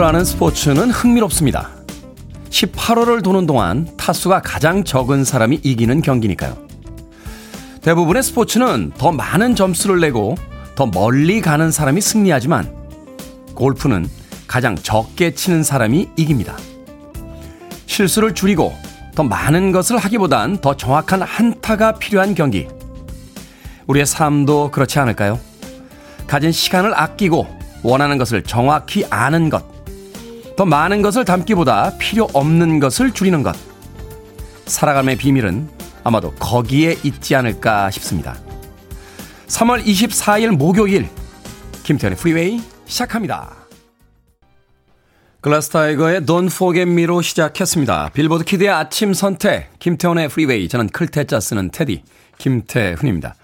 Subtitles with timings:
[0.00, 1.68] 골프라는 스포츠는 흥미롭습니다.
[2.48, 6.56] 18호를 도는 동안 타수가 가장 적은 사람이 이기는 경기니까요.
[7.82, 10.36] 대부분의 스포츠는 더 많은 점수를 내고
[10.74, 12.74] 더 멀리 가는 사람이 승리하지만
[13.54, 14.08] 골프는
[14.46, 16.56] 가장 적게 치는 사람이 이깁니다.
[17.84, 18.72] 실수를 줄이고
[19.14, 22.68] 더 많은 것을 하기보단 더 정확한 한타가 필요한 경기.
[23.86, 25.38] 우리의 삶도 그렇지 않을까요?
[26.26, 27.46] 가진 시간을 아끼고
[27.82, 29.79] 원하는 것을 정확히 아는 것.
[30.56, 33.56] 더 많은 것을 담기보다 필요 없는 것을 줄이는 것.
[34.66, 35.68] 살아감의 비밀은
[36.04, 38.36] 아마도 거기에 있지 않을까 싶습니다.
[39.46, 41.08] 3월 24일 목요일
[41.82, 43.56] 김태훈의 프리웨이 시작합니다.
[45.40, 48.10] Glass Tiger의 Don't Forget Me로 시작했습니다.
[48.12, 52.02] 빌보드 키드의 아침 선택 김태훈의 프리웨이 저는 클 태 자 쓰는 테디
[52.36, 53.34] 김태훈입니다.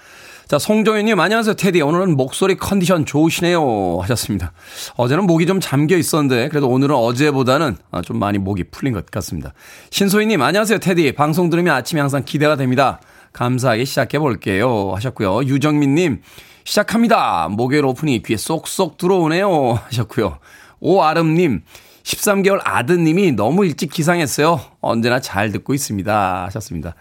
[0.48, 1.83] 자, 송정현님, 안녕하세요, 테디.
[1.83, 3.98] 오늘은 목소리 컨디션 좋으시네요.
[4.02, 4.53] 하셨습니다.
[4.94, 9.55] 어제는 목이 좀 잠겨 있었는데, 그래도 오늘은 어제보다는 아, 좀 많이 목이 풀린 것 같습니다.
[9.91, 11.16] 신소희님, 안녕하세요, 테디.
[11.16, 13.00] 방송 들으면 아침에 항상 기대가 됩니다.
[13.33, 14.92] 감사하게 시작해 볼게요.
[14.94, 15.42] 하셨고요.
[15.47, 16.22] 유정민님,
[16.62, 17.48] 시작합니다.
[17.50, 19.81] 목요일 오프닝이 귀에 쏙쏙 들어오네요.
[19.86, 20.38] 하셨고요.
[20.78, 21.62] 오아름님,
[22.05, 24.60] 13개월 아드님이 너무 일찍 기상했어요.
[24.81, 26.44] 언제나 잘 듣고 있습니다.
[26.44, 26.94] 하셨습니다.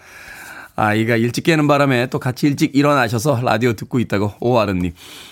[0.75, 4.91] 아이가 일찍 깨는 바람에 또 같이 일찍 일어나셔서 라디오 듣고 있다고 오아름님.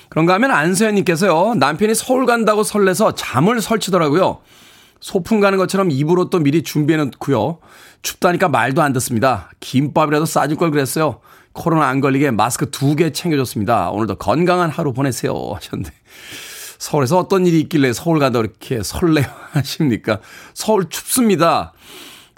[0.10, 1.56] 그런가 하면 안서연님께서요.
[1.56, 4.40] 남편이 서울 간다고 설레서 잠을 설치더라고요.
[5.02, 7.60] 소풍 가는 것처럼 입으로 또 미리 준비해 놓고요.
[8.04, 9.50] 춥다니까 말도 안 듣습니다.
[9.60, 11.20] 김밥이라도 싸줄 걸 그랬어요.
[11.52, 13.90] 코로나 안 걸리게 마스크 두 개 챙겨줬습니다.
[13.92, 15.34] 오늘도 건강한 하루 보내세요.
[15.56, 15.92] 하셨는데.
[16.80, 20.20] 서울에서 어떤 일이 있길래 서울 가다 이렇게 설레 하십니까?
[20.54, 21.74] 서울 춥습니다.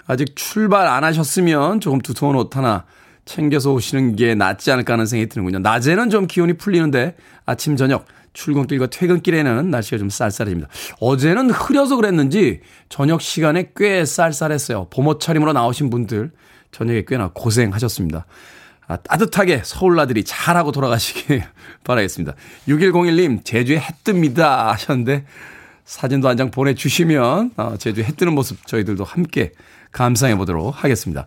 [0.08, 2.84] 아직 출발 안 하셨으면 조금 두터운 옷 하나
[3.26, 5.58] 챙겨서 오시는 게 낫지 않을까 하는 생각이 드는군요.
[5.58, 10.68] 낮에는 좀 기온이 풀리는데 아침, 저녁, 출근길과 퇴근길에는 날씨가 좀 쌀쌀해집니다.
[11.00, 14.88] 어제는 흐려서 그랬는지 저녁 시간에 꽤 쌀쌀했어요.
[14.90, 16.30] 봄옷 차림으로 나오신 분들
[16.70, 18.26] 저녁에 꽤나 고생하셨습니다.
[18.88, 21.42] 아, 따뜻하게 서울 나들이 잘하고 돌아가시길
[21.84, 22.34] 바라겠습니다.
[22.68, 25.24] 6101님, 제주에 해 뜹니다 하셨는데
[25.84, 29.52] 사진도 한 장 보내주시면 어, 제주에 해 뜨는 모습 저희들도 함께
[29.92, 31.26] 감상해 보도록 하겠습니다.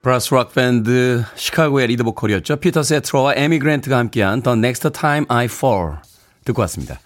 [0.00, 2.56] 브라스 록 밴드 시카고의 리드 보컬이었죠.
[2.56, 5.96] 피터 세테라와 에이미 그랜트가 함께한 The Next Time I Fall
[6.44, 7.00] 듣고 왔습니다.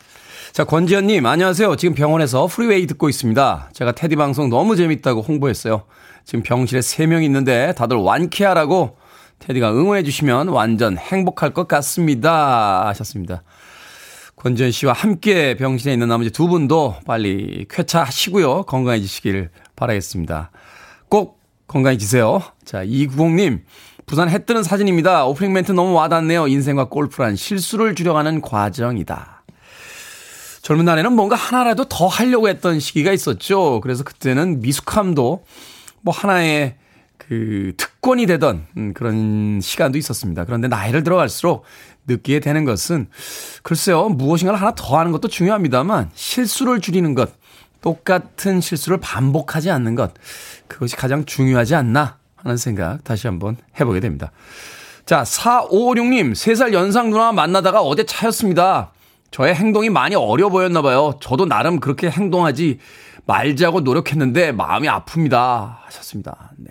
[0.52, 1.76] 자, 권지현님, 안녕하세요.
[1.76, 3.70] 지금 병원에서 프리웨이 듣고 있습니다.
[3.72, 5.84] 제가 테디 방송 너무 재밌다고 홍보했어요.
[6.26, 8.98] 지금 병실에 3명 있는데 다들 완쾌하라고
[9.38, 12.86] 테디가 응원해주시면 완전 행복할 것 같습니다.
[12.88, 13.44] 하셨습니다.
[14.36, 18.65] 권지현 씨와 함께 병실에 있는 나머지 두 분도 빨리 쾌차하시고요.
[18.65, 20.50] 건강해지시길 바라겠습니다.
[21.09, 22.43] 꼭 건강해지세요.
[22.65, 23.65] 자, 이구공님.
[24.07, 25.27] 부산 해 뜨는 사진입니다.
[25.27, 26.49] 오프닝 멘트 너무 와닿네요.
[26.49, 29.45] 인생과 골프란 실수를 줄여가는 과정이다.
[30.63, 33.81] 젊은 날에는 뭔가 하나라도 더 하려고 했던 시기가 있었죠.
[33.83, 35.45] 그래서 그때는 미숙함도
[36.01, 36.77] 뭐 하나의
[37.19, 40.45] 그 특권이 되던 음, 그런 시간도 있었습니다.
[40.45, 41.65] 그런데 나이를 들어갈수록
[42.07, 43.09] 느끼게 되는 것은
[43.63, 47.31] 글쎄요, 무엇인가를 하나 더 하는 것도 중요합니다만 실수를 줄이는 것,
[47.80, 50.13] 똑같은 실수를 반복하지 않는 것,
[50.66, 54.30] 그것이 가장 중요하지 않나 하는 생각 다시 한번 해보게 됩니다.
[55.07, 58.92] 자, 4556님, 3살 연상 누나 만나다가 어제 차였습니다.
[59.30, 61.15] 저의 행동이 많이 어려 보였나 봐요.
[61.21, 62.78] 저도 나름 그렇게 행동하지
[63.27, 65.77] 말자고 노력했는데 마음이 아픕니다.
[65.84, 66.53] 하셨습니다.
[66.57, 66.71] 네.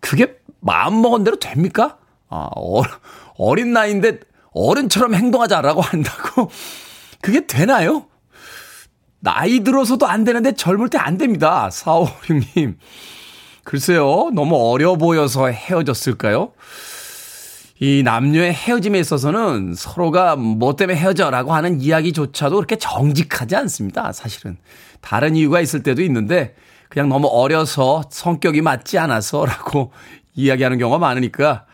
[0.00, 1.98] 그게 마음 먹은 대로 됩니까?
[2.28, 2.82] 아, 어,
[3.36, 4.20] 어린 나이인데
[4.52, 6.50] 어른처럼 행동하자라고 한다고
[7.20, 8.06] 그게 되나요?
[9.22, 11.68] 나이 들어서도 안 되는데 젊을 때 안 됩니다.
[11.70, 12.74] 4556님.
[13.64, 16.52] 글쎄요, 너무 어려 보여서 헤어졌을까요?
[17.78, 24.12] 이 남녀의 헤어짐에 있어서는 서로가 뭐 때문에 헤어져라고 하는 이야기조차도 그렇게 정직하지 않습니다.
[24.12, 24.56] 사실은.
[25.00, 26.54] 다른 이유가 있을 때도 있는데
[26.88, 29.92] 그냥 너무 어려서 성격이 맞지 않아서라고
[30.34, 31.64] 이야기하는 경우가 많으니까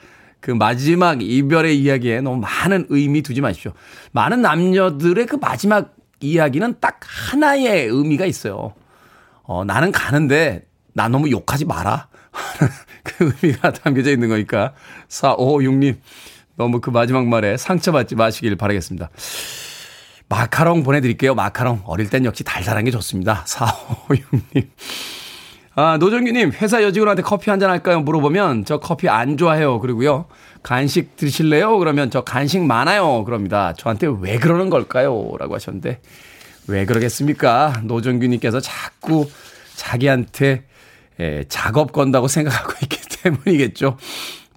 [0.40, 3.72] 그 마지막 이별의 이야기에 너무 많은 의미 두지 마십시오.
[4.12, 8.74] 많은 남녀들의 그 마지막 이야기는 딱 하나의 의미가 있어요.
[9.42, 12.08] 어, 나는 가는데 나 너무 욕하지 마라.
[13.04, 14.74] 그 의미가 담겨져 있는 거니까
[15.08, 15.98] 456님
[16.56, 19.10] 너무 그 마지막 말에 상처받지 마시길 바라겠습니다.
[20.28, 21.34] 마카롱 보내드릴게요.
[21.34, 21.82] 마카롱.
[21.86, 23.44] 어릴 땐 역시 달달한 게 좋습니다.
[23.46, 24.68] 456님.
[25.80, 28.00] 아, 노정규님, 회사 여직원한테 커피 한 잔 할까요?
[28.00, 29.78] 물어보면, 저 커피 안 좋아해요.
[29.78, 30.24] 그리고요,
[30.64, 31.78] 간식 드실래요?
[31.78, 33.22] 그러면 저 간식 많아요.
[33.22, 33.74] 그럽니다.
[33.74, 35.36] 저한테 왜 그러는 걸까요?
[35.38, 36.00] 라고 하셨는데,
[36.66, 37.82] 왜 그러겠습니까?
[37.84, 39.30] 노정규님께서 자꾸
[39.76, 40.64] 자기한테
[41.20, 43.98] 에, 작업 건다고 생각하고 있기 때문이겠죠.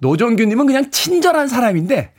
[0.00, 2.12] 노정규님은 그냥 친절한 사람인데,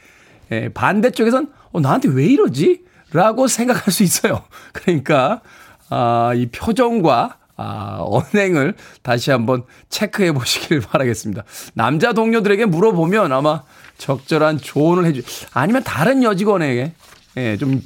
[0.51, 2.83] 에, 반대쪽에선, 어, 나한테 왜 이러지?
[3.11, 4.43] 라고 생각할 수 있어요.
[4.71, 5.41] 그러니까,
[5.89, 11.43] 아, 이 표정과 아, 언행을 다시 한번 체크해 보시길 바라겠습니다.
[11.73, 13.63] 남자 동료들에게 물어보면 아마
[13.97, 15.21] 적절한 조언을 해주,
[15.53, 16.93] 아니면 다른 여직원에게,
[17.37, 17.81] 예, 좀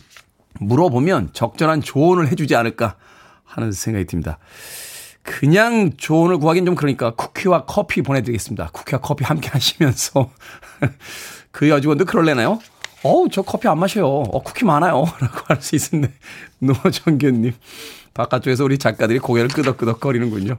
[0.60, 2.96] 물어보면 적절한 조언을 해주지 않을까
[3.44, 4.40] 하는 생각이 듭니다.
[5.22, 8.70] 그냥 조언을 구하기는 좀 그러니까 쿠키와 커피 보내드리겠습니다.
[8.72, 10.32] 쿠키와 커피 함께 하시면서
[11.52, 12.60] 그 여직원도 그럴래나요?
[13.04, 14.08] 어우, 저 커피 안 마셔요.
[14.08, 15.06] 어, 쿠키 많아요.
[15.20, 16.14] 라고 할 수 있는데,
[16.60, 17.54] 노정규님.
[18.18, 20.58] 바깥쪽에서 우리 작가들이 고개를 끄덕끄덕 거리는군요.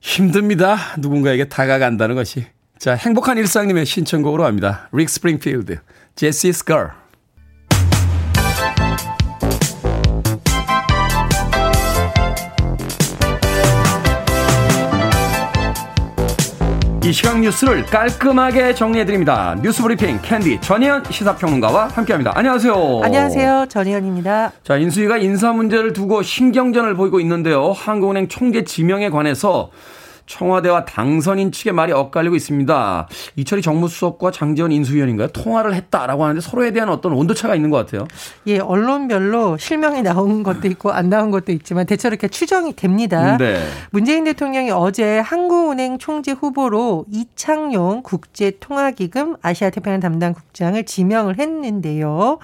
[0.00, 0.76] 힘듭니다.
[0.98, 2.46] 누군가에게 다가간다는 것이.
[2.78, 4.88] 자, 행복한 일상님의 신청곡으로 합니다.
[4.92, 5.78] 릭 스프링필드,
[6.14, 6.92] Jessie's Girl.
[17.06, 19.54] 이 시각 뉴스를 깔끔하게 정리해드립니다.
[19.62, 22.32] 뉴스 브리핑 캔디 전혜연 시사평론가와 함께합니다.
[22.34, 23.00] 안녕하세요.
[23.04, 23.66] 안녕하세요.
[23.68, 24.50] 전혜연입니다.
[24.64, 27.70] 자, 인수위가 인사 문제를 두고 신경전을 보이고 있는데요.
[27.70, 29.70] 한국은행 총재 지명에 관해서
[30.26, 33.08] 청와대와 당선인 측의 말이 엇갈리고 있습니다.
[33.36, 35.28] 이철이 정무수석과 장재원 인수위원인가요?
[35.28, 38.06] 통화를 했다라고 하는데 서로에 대한 어떤 온도차가 있는 것 같아요.
[38.46, 43.36] 예, 언론별로 실명이 나온 것도 있고 안 나온 것도 있지만 대체로 이렇게 추정이 됩니다.
[43.38, 43.62] 네.
[43.90, 52.38] 문재인 대통령이 어제 한국은행 총재 후보로 이창용 국제통화기금 아시아태평양 담당 국장을 지명을 했는데요.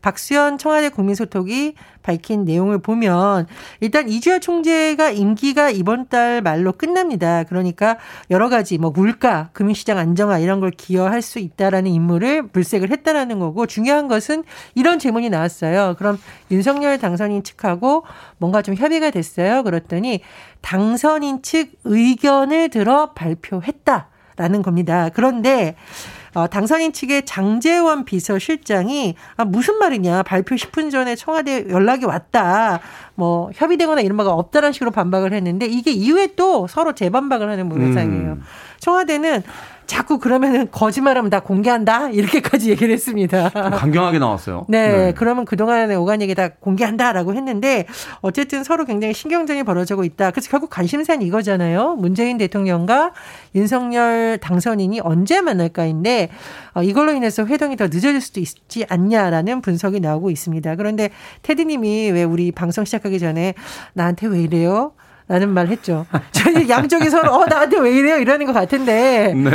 [0.00, 3.46] 박수현 청와대 국민소통이 밝힌 내용을 보면
[3.80, 7.44] 일단 이주열 총재가 임기가 이번 달 말로 끝납니다.
[7.44, 7.98] 그러니까
[8.30, 13.66] 여러 가지 뭐 물가, 금융시장 안정화 이런 걸 기여할 수 있다라는 임무를 물색을 했다라는 거고
[13.66, 15.96] 중요한 것은 이런 질문이 나왔어요.
[15.98, 16.18] 그럼
[16.50, 18.04] 윤석열 당선인 측하고
[18.38, 19.62] 뭔가 좀 협의가 됐어요.
[19.62, 20.20] 그랬더니
[20.60, 25.10] 당선인 측 의견을 들어 발표했다 라는 겁니다.
[25.12, 32.80] 그런데 어, 당선인 측의 장재원 비서실장이 아, 무슨 말이냐 발표 10분 전에 청와대 연락이 왔다
[33.14, 38.32] 뭐 협의되거나 이런 바가 없다라는 식으로 반박을 했는데 이게 이후에 또 서로 재반박을 하는 모양새이에요.
[38.32, 38.42] 음.
[38.78, 39.42] 청와대는
[39.88, 43.48] 자꾸 그러면은 거짓말하면 다 공개한다 이렇게까지 얘기를 했습니다.
[43.48, 44.66] 강경하게 나왔어요.
[44.68, 45.12] 네, 네.
[45.16, 47.86] 그러면 그동안의 오간 얘기 다 공개한다라고 했는데
[48.20, 50.30] 어쨌든 서로 굉장히 신경전이 벌어지고 있다.
[50.30, 51.96] 그래서 결국 관심사는 이거잖아요.
[51.96, 53.12] 문재인 대통령과
[53.54, 56.28] 윤석열 당선인이 언제 만날까인데
[56.74, 60.76] 어, 이걸로 인해서 회동이 더 늦어질 수도 있지 않냐라는 분석이 나오고 있습니다.
[60.76, 61.08] 그런데
[61.42, 63.54] 테디님이 왜 우리 방송 시작하기 전에
[63.94, 64.92] 나한테 왜 이래요?
[65.28, 66.06] 라는 말 했죠.
[66.32, 68.16] 저희 양쪽이 서로, 어, 나한테 왜 이래요?
[68.16, 69.34] 이러는 것 같은데.
[69.34, 69.50] 네.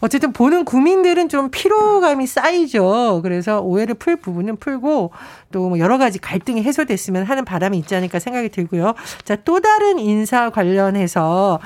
[0.00, 3.20] 어쨌든 보는 국민들은 좀 피로감이 쌓이죠.
[3.22, 5.12] 그래서 오해를 풀 부분은 풀고
[5.52, 8.94] 또뭐 여러 가지 갈등이 해소됐으면 하는 바람이 있지 않을까 생각이 들고요.
[9.24, 11.60] 자, 또 다른 인사 관련해서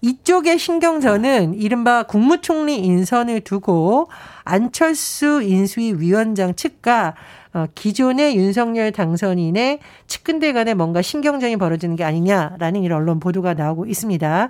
[0.00, 4.08] 이쪽의 신경전은 이른바 국무총리 인선을 두고
[4.44, 7.14] 안철수 인수위 위원장 측과
[7.54, 13.84] 어, 기존의 윤석열 당선인의 측근들 간에 뭔가 신경전이 벌어지는 게 아니냐라는 이런 언론 보도가 나오고
[13.86, 14.48] 있습니다.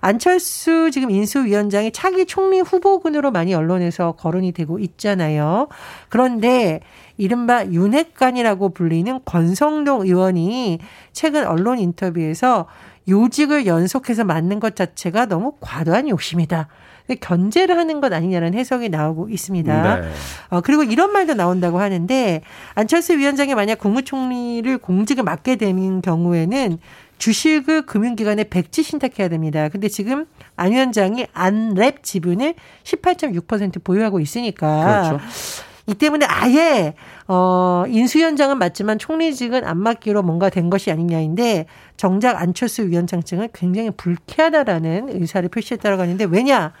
[0.00, 5.66] 안철수 지금 인수위원장이 차기 총리 후보군으로 많이 언론에서 거론이 되고 있잖아요.
[6.08, 6.80] 그런데
[7.16, 10.78] 이른바 윤핵관이라고 불리는 권성동 의원이
[11.12, 12.66] 최근 언론 인터뷰에서
[13.08, 16.68] 요직을 연속해서 맡는 것 자체가 너무 과도한 욕심이다.
[17.20, 19.96] 견제를 하는 것 아니냐는 해석이 나오고 있습니다.
[20.00, 20.08] 네.
[20.48, 22.40] 어, 그리고 이런 말도 나온다고 하는데
[22.74, 26.78] 안철수 위원장이 만약 국무총리를 공직을 맡게 되는 경우에는
[27.18, 29.68] 주식을 금융기관에 백지 신탁해야 됩니다.
[29.68, 35.24] 근데 지금 안 위원장이 안랩 지분을 18.6% 보유하고 있으니까 그렇죠.
[35.86, 36.94] 이 때문에 아예
[37.28, 43.90] 어 인수위원장은 맞지만 총리직은 안 맡기로 뭔가 된 것이 아니냐인데 정작 안철수 위원장 측은 굉장히
[43.90, 46.72] 불쾌하다라는 의사를 표시했다고 하는데 왜냐?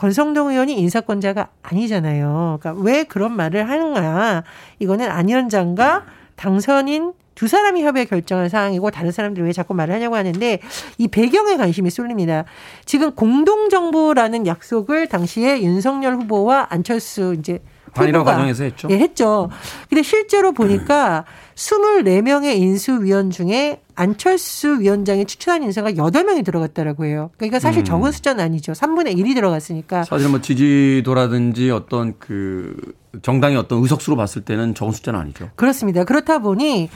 [0.00, 2.58] 권성동 의원이 인사권자가 아니잖아요.
[2.58, 4.44] 그러니까 왜 그런 말을 하는가?
[4.78, 10.16] 이거는 안 위원장과 당선인 두 사람이 협의해 결정한 사항이고 다른 사람들이 왜 자꾸 말을 하냐고
[10.16, 10.60] 하는데
[10.96, 12.46] 이 배경에 관심이 쏠립니다.
[12.86, 17.58] 지금 공동정부라는 약속을 당시에 윤석열 후보와 안철수 이제
[17.92, 18.88] 단일화 과정에서 했죠.
[18.90, 19.50] 예, 했죠.
[19.90, 21.26] 근데 실제로 보니까
[21.60, 27.30] 24명의 인수위원 중에 안철수 위원장이 추천한 인사가 8명이 들어갔다라고 해요.
[27.36, 27.84] 그러니까 사실 음.
[27.84, 28.72] 적은 숫자는 아니죠.
[28.72, 30.04] 3분의 1이 들어갔으니까.
[30.04, 32.74] 사실 뭐 지지도라든지 어떤 그
[33.20, 35.50] 정당의 어떤 의석수로 봤을 때는 적은 숫자는 아니죠.
[35.56, 36.04] 그렇습니다.
[36.04, 36.88] 그렇다 보니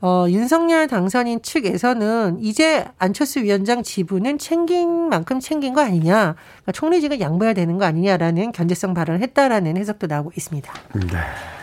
[0.00, 6.34] 어 윤석열 당선인 측에서는 이제 안철수 위원장 지분은 챙긴 만큼 챙긴 거 아니냐.
[6.34, 10.72] 그러니까 총리직을 양보해야 되는 거 아니냐라는 견제성 발언을 했다라는 해석도 나오고 있습니다.
[10.94, 11.57] 네.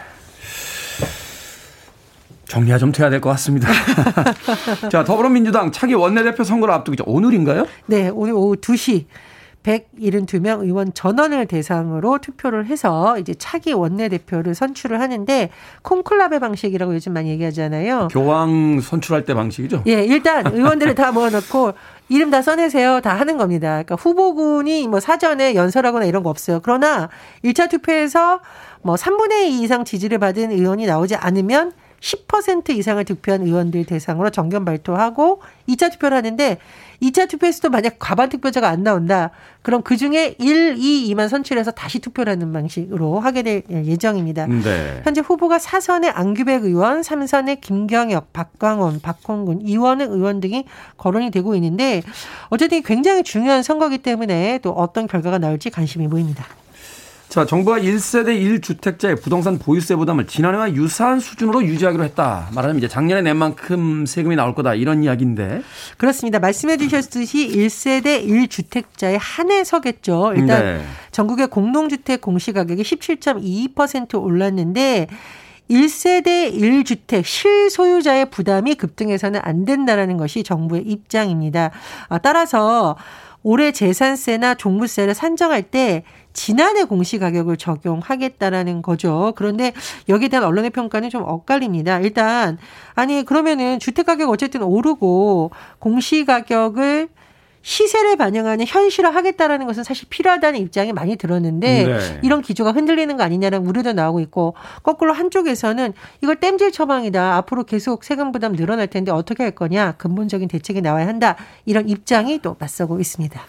[2.47, 3.69] 정리가 좀 돼야 될 것 같습니다.
[4.91, 7.65] 자, 더불어민주당 차기 원내대표 선거를 앞두고 오늘인가요?
[7.87, 9.05] 네, 오늘 오후 2시
[9.63, 15.49] 172명 의원 전원을 대상으로 투표를 해서 이제 차기 원내대표를 선출을 하는데
[15.81, 18.09] 콩클라베 방식이라고 요즘 많이 얘기하잖아요.
[18.11, 19.81] 교황 선출할 때 방식이죠?
[19.87, 21.73] 예, 일단 의원들을 다 모아놓고
[22.09, 23.01] 이름 다 써내세요.
[23.01, 23.69] 다 하는 겁니다.
[23.69, 26.59] 그러니까 후보군이 뭐 사전에 연설하거나 이런 거 없어요.
[26.61, 27.09] 그러나
[27.43, 28.41] 1차 투표에서
[28.83, 34.65] 뭐 3분의 2 이상 지지를 받은 의원이 나오지 않으면 10% 이상을 득표한 의원들 대상으로 정견
[34.65, 36.57] 발표하고 2차 투표를 하는데
[37.01, 39.31] 2차 투표에서도 만약 과반 득표자가 안 나온다.
[39.61, 44.47] 그럼 그 중에 1, 2, 2만 선출해서 다시 투표를 하는 방식으로 하게 될 예정입니다.
[44.47, 45.01] 네.
[45.03, 50.65] 현재 후보가 4선의 안규백 의원, 3선의 김경엽, 박광원, 박홍근, 이원흥 의원 등이
[50.97, 52.01] 거론이 되고 있는데
[52.49, 56.45] 어쨌든 굉장히 중요한 선거기 때문에 또 어떤 결과가 나올지 관심이 보입니다.
[57.29, 58.29] 자, 정부가 1세대
[58.61, 62.47] 1주택자의 부동산 보유세 부담을 지난해와 유사한 수준으로 유지하기로 했다.
[62.53, 64.73] 말하자면 이제 작년에 낸 만큼 세금이 나올 거다.
[64.75, 65.61] 이런 이야기인데.
[65.97, 66.39] 그렇습니다.
[66.39, 70.33] 말씀해 주셨듯이 1세대 1주택자에 한해서겠죠.
[70.37, 70.81] 일단 네.
[71.11, 75.07] 전국의 공동주택 공시가격이 17.22% 올랐는데
[75.69, 81.71] 1세대 1주택 실소유자의 부담이 급등해서는 안 된다라는 것이 정부의 입장입니다.
[82.07, 82.95] 아, 따라서
[83.41, 86.03] 올해 재산세나 종부세를 산정할 때
[86.35, 89.33] 지난해 공시 가격을 적용하겠다라는 거죠.
[89.35, 89.73] 그런데
[90.07, 91.99] 여기에 대한 언론의 평가는 좀 엇갈립니다.
[92.01, 92.59] 일단
[92.93, 95.49] 아니 그러면은 주택 가격 어쨌든 오르고
[95.79, 97.07] 공시 가격을
[97.63, 102.19] 시세를 반영하는 현실화 하겠다라는 것은 사실 필요하다는 입장이 많이 들었는데 네.
[102.21, 107.37] 이런 기조가 흔들리는 거 아니냐는 우려도 나오고 있고 거꾸로 한쪽에서는 이걸 땜질 처방이다.
[107.37, 109.93] 앞으로 계속 세금 부담 늘어날 텐데 어떻게 할 거냐.
[109.93, 111.37] 근본적인 대책이 나와야 한다.
[111.65, 113.41] 이런 입장이 또 맞서고 있습니다.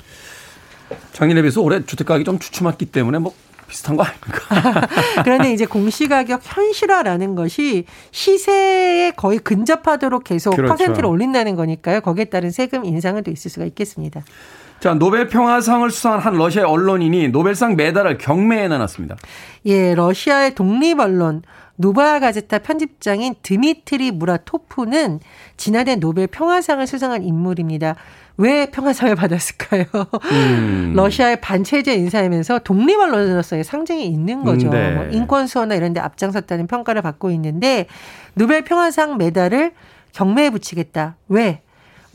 [1.12, 3.32] 작년에 비해서 올해 주택 가격이 좀 주춤했기 때문에 뭐
[3.68, 4.86] 비슷한 거 아닙니까?
[5.24, 10.72] 그런데 이제 공시가격 현실화라는 것이 시세에 거의 근접하도록 계속 그렇죠.
[10.72, 12.00] 퍼센트를 올린다는 거니까요.
[12.00, 14.22] 거기에 따른 세금 인상은 또 있을 수가 있겠습니다.
[14.78, 19.16] 자, 노벨 평화상을 수상한 한 러시아 언론인이 노벨상 메달을 경매에 내놨습니다.
[19.66, 21.42] 예, 러시아의 독립 언론
[21.76, 25.20] 노바야 가제타 편집장인 드미트리 무라토프는
[25.56, 27.96] 지난해 노벨 평화상을 수상한 인물입니다.
[28.38, 29.84] 왜 평화상을 받았을까요?
[30.32, 30.92] 음.
[30.94, 34.68] 러시아의 반체제 인사이면서 독립 언론으로서의 상징이 있는 거죠.
[34.70, 34.90] 네.
[34.94, 37.86] 뭐 인권 수호나 이런 데 앞장섰다는 평가를 받고 있는데
[38.34, 39.72] 노벨 평화상 메달을
[40.12, 41.16] 경매에 붙이겠다.
[41.28, 41.62] 왜?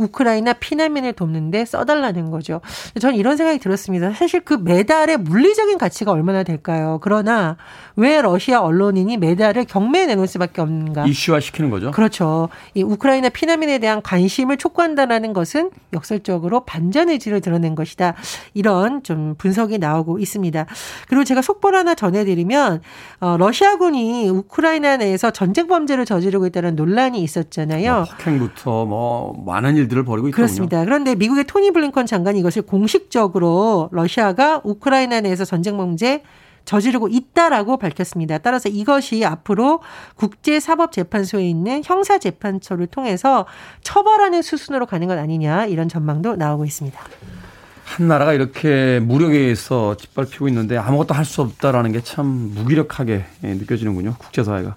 [0.02, 2.62] 우크라이나 피난민을 돕는데 써달라는 거죠.
[3.00, 4.12] 저는 이런 생각이 들었습니다.
[4.14, 7.00] 사실 그 메달의 물리적인 가치가 얼마나 될까요?
[7.02, 7.58] 그러나
[7.96, 11.06] 왜 러시아 언론인이 메달을 경매에 내놓을 수밖에 없는가?
[11.06, 11.92] 이슈화 시키는 거죠.
[11.92, 12.50] 그렇죠.
[12.74, 18.16] 이 우크라이나 피난민에 대한 관심을 촉구한다라는 것은 역설적으로 반전 의지를 드러낸 것이다.
[18.54, 20.66] 이런 좀 분석이 나오고 있습니다.
[21.08, 22.82] 그리고 제가 속보를 하나 전해드리면
[23.20, 27.94] 어, 러시아군이 우크라이나 내에서 전쟁 범죄를 저지르고 있다는 논란이 있었잖아요.
[27.94, 30.46] 뭐, 폭행부터 뭐 많은 일 들을 벌이고 있거든요.
[30.48, 30.84] 그렇습니다.
[30.84, 36.24] 그런데 미국의 토니 블링컨 장관이 이것을 공식적으로 러시아가 우크라이나 내에서 전쟁 범죄
[36.66, 38.38] 저지르고 있다라고 밝혔습니다.
[38.38, 39.82] 따라서 이것이 앞으로
[40.16, 43.46] 국제사법재판소에 있는 형사재판처를 통해서
[43.84, 47.00] 처벌하는 수순으로 가는 것 아니냐 이런 전망도 나오고 있습니다.
[47.84, 54.16] 한 나라가 이렇게 무력에 의해서 짓밟히고 있는데 아무것도 할 수 없다라는 게 참 무기력하게 느껴지는군요.
[54.18, 54.76] 국제사회가.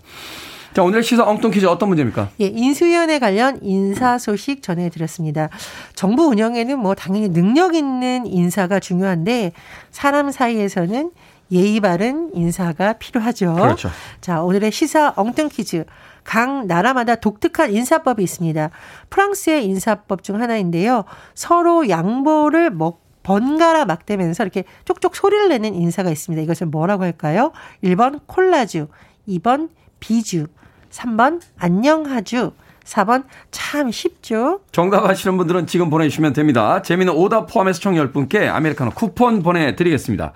[0.75, 2.31] 자, 오늘 시사 엉뚱 퀴즈 어떤 문제입니까?
[2.41, 5.49] 예, 인수위원회 관련 인사 소식 전해드렸습니다.
[5.95, 9.53] 정부 운영에는 뭐 당연히 능력 있는 인사가 중요한데
[9.93, 11.13] 사람 사이에서는
[11.53, 13.55] 예의 바른 인사가 필요하죠.
[13.55, 13.89] 그렇죠.
[14.21, 15.85] 자, 오늘의 시사 엉뚱 퀴즈.
[16.25, 18.71] 각 나라마다 독특한 인사법이 있습니다.
[19.11, 21.05] 프랑스의 인사법 중 하나인데요.
[21.35, 26.43] 서로 양보를 먹 번갈아 막대면서 이렇게 쪽쪽 소리를 내는 인사가 있습니다.
[26.43, 27.53] 이것을 뭐라고 할까요?
[27.85, 28.89] 1번 콜라주,
[29.29, 29.69] 2번
[30.01, 30.49] 비주,
[30.95, 32.53] 3번 안녕하주,
[32.85, 34.61] 4번 참 쉽죠.
[34.71, 36.83] 정답 아시는 분들은 지금 보내주시면 됩니다.
[36.83, 40.33] 재미는 오답 포함해서 총 10분께 아메리카노 쿠폰 보내드리겠습니다.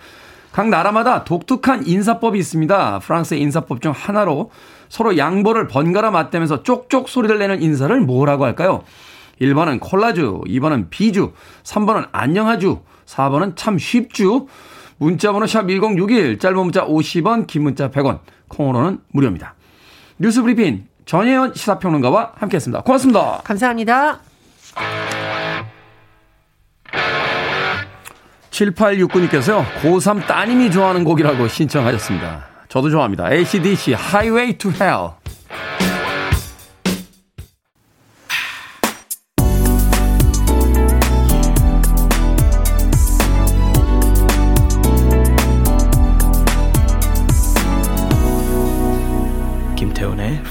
[0.50, 2.99] 각 나라마다 독특한 인사법이 있습니다.
[2.99, 4.50] 프랑스의 인사법 중 하나로
[4.88, 8.83] 서로 양보를 번갈아 맞대면서 쪽쪽 소리를 내는 인사를 뭐라고 할까요?
[9.41, 14.47] 1번은 콜라주, 2번은 비주, 3번은 안녕하주, 4번은 참 쉽주.
[14.97, 19.55] 문자번호 샵 1061, 짧은 문자 50원, 긴 문자 100원, 콩으로는 무료입니다.
[20.19, 22.83] 뉴스 브리핑 전혜연 시사평론가와 함께했습니다.
[22.83, 23.41] 고맙습니다.
[23.45, 24.19] 감사합니다.
[28.51, 32.45] 7869님께서요, 고3 따님이 좋아하는 곡이라고 신청하셨습니다.
[32.69, 33.33] 저도 좋아합니다.
[33.33, 35.11] ACDC, Highway to Hell.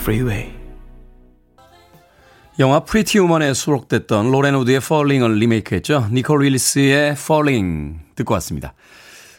[0.08, 0.54] Freeway.
[2.60, 6.08] 영화 프리티 우먼에 수록됐던 로렌 우드의 Fallen을 리메이크했죠.
[6.14, 8.74] 니콜 윌리스의 Fallen 듣고 왔습니다.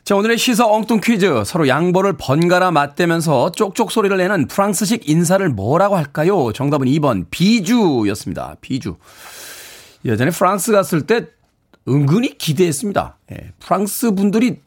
[0.04, 1.42] 자, 오늘의 시사 엉뚱 퀴즈.
[1.46, 6.52] 서로 양보를 번갈아 맞대면서 쪽쪽 소리를 내는 프랑스식 인사를 뭐라고 할까요?
[6.52, 8.56] 정답은 2번 비주였습니다.
[8.60, 8.98] 비주.
[10.04, 11.28] 예전에 프랑스 갔을 때
[11.88, 13.16] 은근히 기대했습니다.
[13.32, 14.60] 예, 프랑스 분들이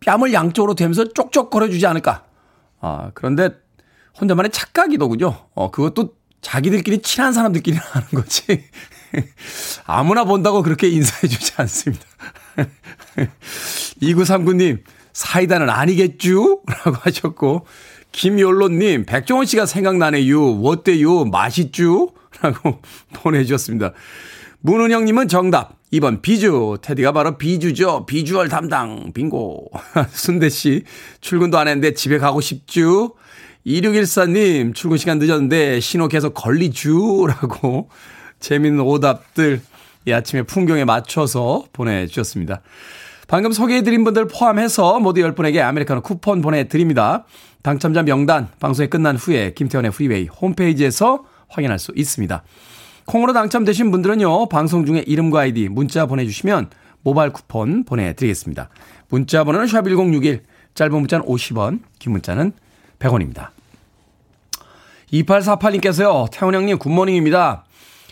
[0.00, 2.24] 뺨을 양쪽으로 대면서 쪽쪽 거려주지 않을까.
[2.80, 3.63] 아, 그런데
[4.20, 5.46] 혼자만의 착각이더군요.
[5.54, 8.64] 어, 그것도 자기들끼리 친한 사람들끼리 하는 거지.
[9.86, 12.04] 아무나 본다고 그렇게 인사해 주지 않습니다.
[14.02, 16.62] 2939님, 사이다는 아니겠쥬?
[16.66, 17.66] 라고 하셨고,
[18.12, 20.60] 김욜로님, 백종원 씨가 생각나네요.
[20.60, 21.24] 어때요?
[21.24, 22.12] 맛있쥬?
[22.40, 22.80] 라고
[23.14, 23.92] 보내주셨습니다.
[24.60, 25.78] 문은영님은 정답.
[25.92, 26.78] 2번 비주.
[26.82, 28.06] 테디가 바로 비주죠.
[28.06, 29.12] 비주얼 담당.
[29.12, 29.70] 빙고.
[30.10, 30.84] 순대 씨,
[31.20, 33.14] 출근도 안 했는데 집에 가고 싶쥬?
[33.66, 37.88] 2614님, 출근 시간 늦었는데 신호 계속 걸리쥬라고
[38.40, 39.62] 재밌는 오답들
[40.06, 42.60] 이 아침에 풍경에 맞춰서 보내주셨습니다.
[43.26, 47.24] 방금 소개해드린 분들 포함해서 모두 10분에게 아메리카노 쿠폰 보내드립니다.
[47.62, 52.42] 당첨자 명단 방송이 끝난 후에 김태훈의 프리웨이 홈페이지에서 확인할 수 있습니다.
[53.06, 56.68] 콩으로 당첨되신 분들은요, 방송 중에 이름과 아이디 문자 보내주시면
[57.02, 58.68] 모바일 쿠폰 보내드리겠습니다.
[59.08, 60.40] 문자 번호는 샵1061,
[60.74, 62.52] 짧은 문자는 50원, 긴 문자는
[62.98, 63.53] 100원입니다.
[65.12, 67.64] 2848님께서요, 태훈 형님 굿모닝입니다.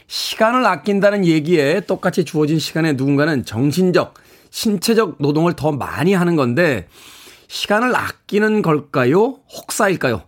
[0.06, 4.14] 시간을 아낀다는 얘기에 똑같이 주어진 시간에 누군가는 정신적,
[4.50, 6.86] 신체적 노동을 더 많이 하는 건데,
[7.48, 9.38] 시간을 아끼는 걸까요?
[9.54, 10.22] 혹사일까요?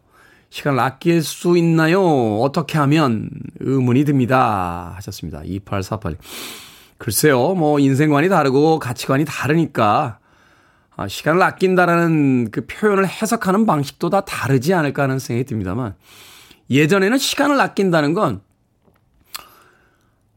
[0.50, 2.38] 시간을 아낄 수 있나요?
[2.38, 3.28] 어떻게 하면
[3.60, 4.92] 의문이 듭니다.
[4.96, 5.42] 하셨습니다.
[5.44, 6.16] 2848.
[6.96, 10.18] 글쎄요, 뭐, 인생관이 다르고 가치관이 다르니까,
[10.96, 15.94] 아, 시간을 아낀다라는 그 표현을 해석하는 방식도 다 다르지 않을까 하는 생각이 듭니다만,
[16.70, 18.40] 예전에는 시간을 아낀다는 건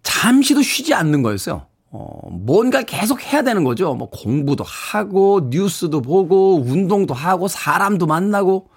[0.03, 1.67] 잠시도 쉬지 않는 거였어요.
[1.89, 3.93] 어, 뭔가 계속 해야 되는 거죠.
[3.95, 8.69] 뭐 공부도 하고, 뉴스도 보고, 운동도 하고, 사람도 만나고.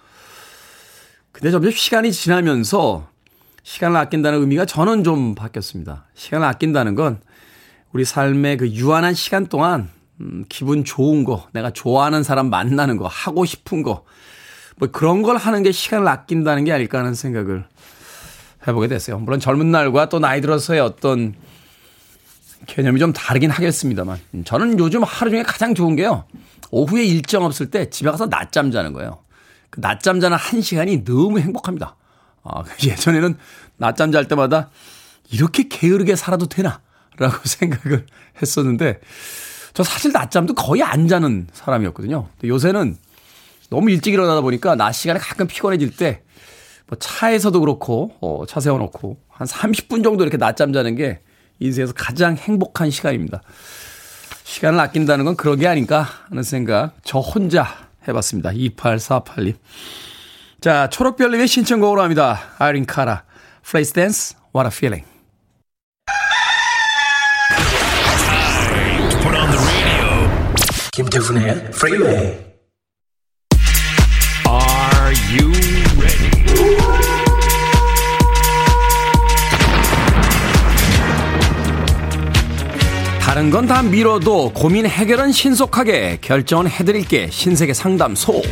[1.32, 3.08] 근데 점점 시간이 지나면서
[3.62, 6.06] 시간을 아낀다는 의미가 저는 좀 바뀌었습니다.
[6.14, 7.20] 시간을 아낀다는 건
[7.92, 9.88] 우리 삶의 그 유한한 시간 동안
[10.20, 14.04] 음, 기분 좋은 거, 내가 좋아하는 사람 만나는 거, 하고 싶은 거,
[14.80, 17.64] 뭐 그런 걸 하는 게 시간을 아낀다는 게 아닐까 하는 생각을
[18.66, 19.18] 해보게 됐어요.
[19.18, 21.34] 물론 젊은 날과 또 나이 들어서의 어떤
[22.66, 26.24] 개념이 좀 다르긴 하겠습니다만 저는 요즘 하루 중에 가장 좋은 게요.
[26.70, 29.18] 오후에 일정 없을 때 집에 가서 낮잠 자는 거예요.
[29.68, 31.96] 그 낮잠 자는 한 시간이 너무 행복합니다.
[32.42, 33.36] 아, 예전에는
[33.76, 34.70] 낮잠 잘 때마다
[35.30, 36.80] 이렇게 게으르게 살아도 되나?
[37.18, 38.06] 라고 생각을
[38.40, 39.00] 했었는데
[39.74, 42.28] 저 사실 낮잠도 거의 안 자는 사람이었거든요.
[42.44, 42.96] 요새는
[43.70, 46.22] 너무 일찍 일어나다 보니까 낮 시간에 가끔 피곤해질 때,
[46.88, 51.20] 뭐 차에서도 그렇고, 어, 차 세워놓고, 한 30분 정도 이렇게 낮잠 자는 게
[51.61, 53.42] 인생에서 가장 행복한 시간입니다.
[54.42, 58.50] 시간을 아낀다는 건 그런 게 아닌가 하는 생각, 저 혼자 해봤습니다.
[58.50, 59.54] 2848님.
[60.61, 62.40] 자, 초록별님의 신청곡으로 합니다.
[62.59, 63.22] 아이린 카라,
[63.62, 65.09] Flashdance, What a Feeling.
[70.92, 72.49] 김태훈의 프리웨이
[75.12, 75.48] you
[76.00, 76.30] ready?
[83.20, 87.28] 다른 건 다 미뤄도 고민 해결은 신속하게 결정은 해드릴게.
[87.30, 88.42] 신세계 상담소.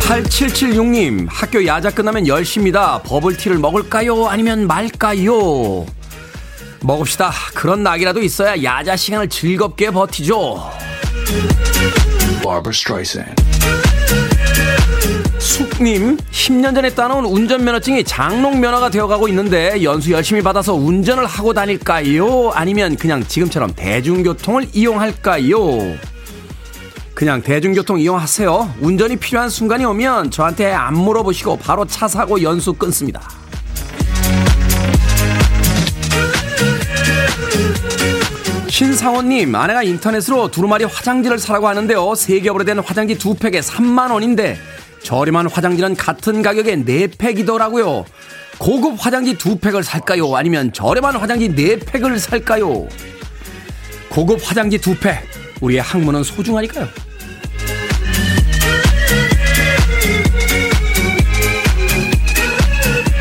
[0.00, 3.02] 8776님 학교 야자 끝나면 10시입니다.
[3.04, 4.26] 버블티를 먹을까요?
[4.26, 5.86] 아니면 말까요?
[6.80, 7.32] 먹읍시다.
[7.54, 10.70] 그런 낙이라도 있어야 야자 시간을 즐겁게 버티죠
[12.42, 13.34] Barbara Streisand.
[15.38, 22.50] 숙님, 10년 전에 따놓은 운전면허증이 장롱면허가 되어가고 있는데 연수 열심히 받아서 운전을 하고 다닐까요?
[22.54, 25.96] 아니면 그냥 지금처럼 대중교통을 이용할까요?
[27.14, 28.74] 그냥 대중교통 이용하세요.
[28.80, 33.20] 운전이 필요한 순간이 오면 저한테 안 물어보시고 바로 차 사고 연수 끊습니다.
[38.78, 42.14] 신상원님, 아내가 인터넷으로 두루마리 화장지를 사라고 하는데요.
[42.14, 44.54] 세 겹으로 된 화장지 두 팩에 3만원인데,
[45.02, 48.04] 저렴한 화장지는 같은 가격에 4팩이더라고요.
[48.56, 50.36] 고급 화장지 두 팩을 살까요?
[50.36, 52.86] 아니면 저렴한 화장지 4팩을 살까요?
[54.10, 55.24] 고급 화장지 두 팩.
[55.60, 56.86] 우리의 학문은 소중하니까요.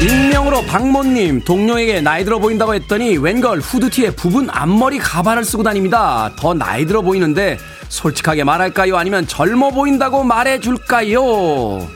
[0.02, 6.32] 익명으로 박모님 동료에게 나이 들어 보인다고 했더니 웬걸 후드티에 부분 앞머리 가발을 쓰고 다닙니다.
[6.36, 7.58] 더 나이 들어 보이는데
[7.90, 8.96] 솔직하게 말할까요?
[8.96, 11.88] 아니면 젊어 보인다고 말해줄까요?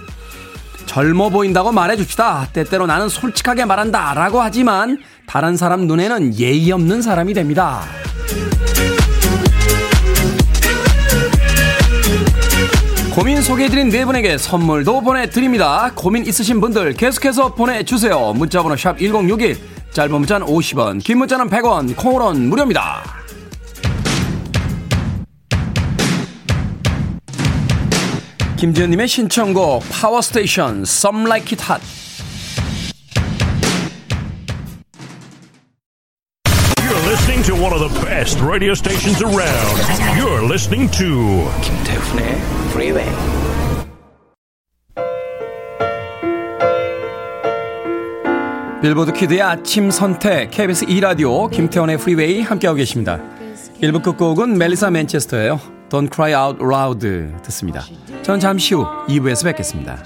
[0.88, 2.50] 젊어 보인다고 말해줍시다.
[2.54, 4.14] 때때로 나는 솔직하게 말한다.
[4.16, 7.84] 라고 하지만 다른 사람 눈에는 예의 없는 사람이 됩니다.
[13.14, 15.92] 고민 소개해드린 네 분에게 선물도 보내드립니다.
[15.96, 18.32] 고민 있으신 분들 계속해서 보내주세요.
[18.34, 19.58] 문자번호 샵 1061,
[19.92, 23.04] 짧은 문자는 50원, 긴 문자는 100원, 콩으로는 무료입니다.
[28.56, 31.84] 김지현님의 신청곡 Power Station Some Like It Hot
[38.22, 39.78] best radio stations around.
[40.16, 42.38] You're listening to 김태훈의
[42.70, 43.10] Freeway.
[48.84, 53.20] 빌보드 키드의 아침 선택 KBS 2 라디오 김태훈의 프리웨이 함께하고 계십니다.
[53.82, 55.60] 1부 끝곡은 멜리사 맨체스터예요.
[55.90, 57.08] Don't Cry Out Loud
[57.42, 57.82] 듣습니다.
[58.22, 59.98] 저는 잠시 후 2부에서 뵙겠습니다.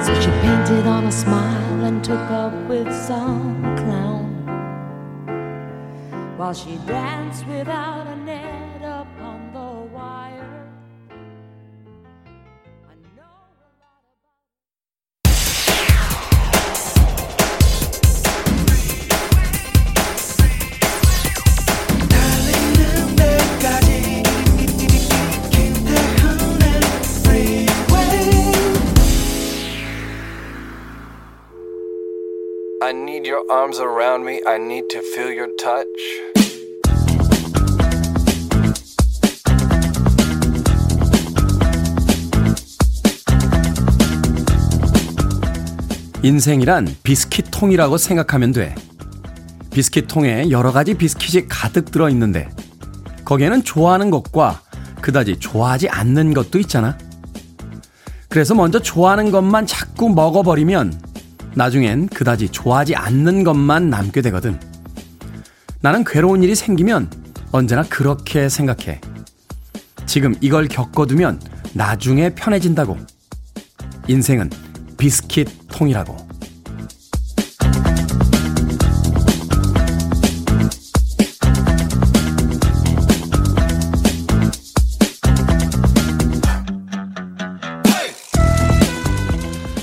[0.00, 3.57] So she painted on a smile and took up with some
[6.38, 8.57] while she danced without a net
[33.38, 34.40] your arms around me.
[34.46, 35.86] I need to feel your touch.
[46.22, 48.74] 인생이란 비스킷 통이라고 생각하면 돼.
[49.72, 52.48] 비스킷 통에 여러 가지 비스킷이 가득 들어 있는데
[53.24, 54.62] 거기에는 좋아하는 것과
[55.00, 56.98] 그다지 좋아하지 않는 것도 있잖아.
[58.28, 61.07] 그래서 먼저 좋아하는 것만 자꾸 먹어버리면
[61.54, 64.60] 나중엔 그다지 좋아하지 않는 것만 남게 되거든.
[65.80, 67.10] 나는 괴로운 일이 생기면
[67.52, 69.00] 언제나 그렇게 생각해.
[70.06, 71.40] 지금 이걸 겪어두면
[71.74, 72.96] 나중에 편해진다고.
[74.08, 74.50] 인생은
[74.96, 76.27] 비스킷 통이라고.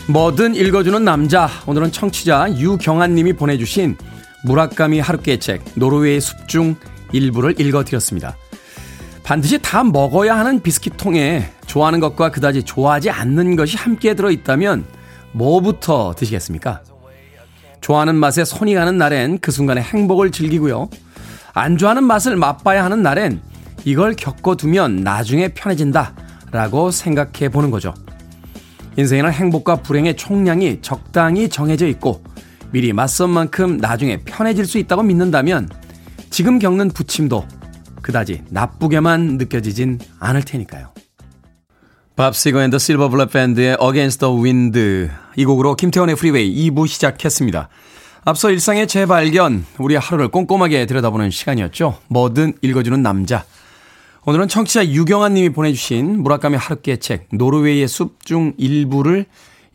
[0.08, 1.50] 뭐든 읽어주는 남자.
[1.66, 3.98] 오늘은 청취자 유경아님이 보내주신
[4.44, 6.76] 무라카미 하루키의 책 노르웨이 숲중
[7.12, 8.38] 일부를 읽어드렸습니다.
[9.24, 14.86] 반드시 다 먹어야 하는 비스킷통에 좋아하는 것과 그다지 좋아하지 않는 것이 함께 들어있다면
[15.32, 16.82] 뭐부터 드시겠습니까?
[17.82, 20.90] 좋아하는 맛에 손이 가는 날엔 그 순간의 행복을 즐기고요.
[21.54, 23.42] 안 좋아하는 맛을 맛봐야 하는 날엔
[23.86, 26.14] 이걸 겪어두면 나중에 편해진다
[26.52, 27.96] 라고 생각해 보는 거죠.
[28.98, 32.24] 인생에는 행복과 불행의 총량이 적당히 정해져 있고
[32.72, 35.70] 미리 맞선 만큼 나중에 편해질 수 있다고 믿는다면
[36.30, 37.46] 지금 겪는 부침도
[38.02, 40.92] 그다지 나쁘게만 느껴지진 않을 테니까요.
[42.16, 46.88] Bob Seger and the Silver Bullet Band의 Against the Wind 이 곡으로 김태훈의 프리웨이 2부
[46.88, 47.68] 시작했습니다.
[48.24, 52.00] 앞서 일상의 재발견, 우리 하루를 꼼꼼하게 들여다보는 시간이었죠.
[52.08, 53.44] 뭐든 읽어주는 남자.
[54.28, 59.28] 오늘은 청취자 유경아 님이 보내주신 무라카미 하루키의 책 노르웨이의 숲 중 일부를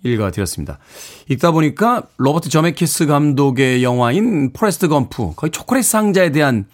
[0.03, 0.81] 읽어드렸습니다.
[1.29, 6.67] 읽다 보니까 로버트 저메키스 감독의 영화인 포레스트 검프 거기 초콜릿 상자에 대한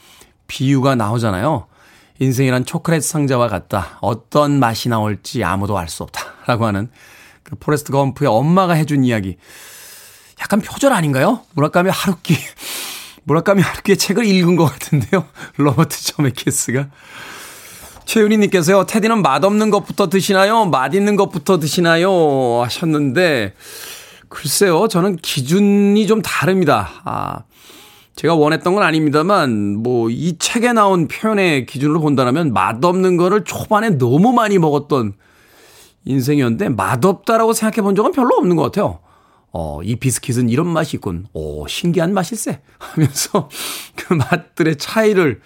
[0.46, 1.66] 비유가 나오잖아요.
[2.18, 3.98] 인생이란 초콜릿 상자와 같다.
[4.00, 6.22] 어떤 맛이 나올지 아무도 알 수 없다.
[6.46, 6.88] 라고 하는
[7.42, 9.36] 그 포레스트 검프의 엄마가 해준 이야기.
[10.40, 11.42] 약간 표절 아닌가요?
[11.52, 12.38] 무라카미 하루키.
[13.24, 15.26] 무라카미 하루키의 책을 읽은 것 같은데요.
[15.58, 16.88] 로버트 저메키스가.
[18.06, 20.64] 최윤희님께서요, 테디는 맛없는 것부터 드시나요?
[20.66, 22.62] 맛있는 것부터 드시나요?
[22.62, 23.52] 하셨는데,
[24.28, 26.88] 글쎄요, 저는 기준이 좀 다릅니다.
[27.04, 27.40] 아,
[28.14, 34.32] 제가 원했던 건 아닙니다만, 뭐, 이 책에 나온 표현의 기준으로 본다면, 맛없는 거를 초반에 너무
[34.32, 35.14] 많이 먹었던
[36.04, 39.00] 인생이었는데, 맛없다라고 생각해 본 적은 별로 없는 것 같아요.
[39.52, 41.26] 어, 이 비스킷은 이런 맛이 있군.
[41.32, 42.60] 오, 신기한 맛일세.
[42.78, 43.48] 하면서
[43.96, 45.40] 그 맛들의 차이를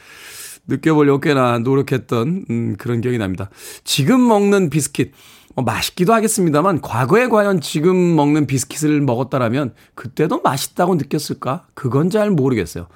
[0.67, 3.51] 느껴보려고 꽤나 노력했던, 음, 그런 기억이 납니다.
[3.85, 5.13] 지금 먹는 비스킷,
[5.55, 11.67] 뭐 맛있기도 하겠습니다만 과거에 과연 지금 먹는 비스킷을 먹었다라면 그때도 맛있다고 느꼈을까?
[11.75, 12.87] 그건 잘 모르겠어요.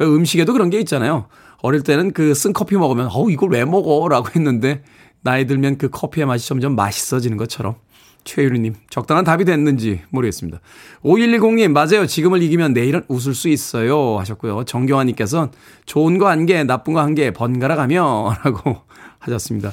[0.00, 1.26] 음식에도 그런 게 있잖아요.
[1.62, 4.08] 어릴 때는 그 쓴 커피 먹으면 어우 이걸 왜 먹어?
[4.08, 4.82] 라고 했는데
[5.22, 7.76] 나이 들면 그 커피의 맛이 점점 맛있어지는 것처럼
[8.24, 10.60] 최유리님 적당한 답이 됐는지 모르겠습니다.
[11.04, 12.06] 5110님 맞아요.
[12.06, 14.64] 지금을 이기면 내일은 웃을 수 있어요 하셨고요.
[14.64, 15.48] 정경환님께서는
[15.86, 18.78] 좋은 거 한 개 나쁜 거 한 개 번갈아 가며 라고
[19.20, 19.72] 하셨습니다.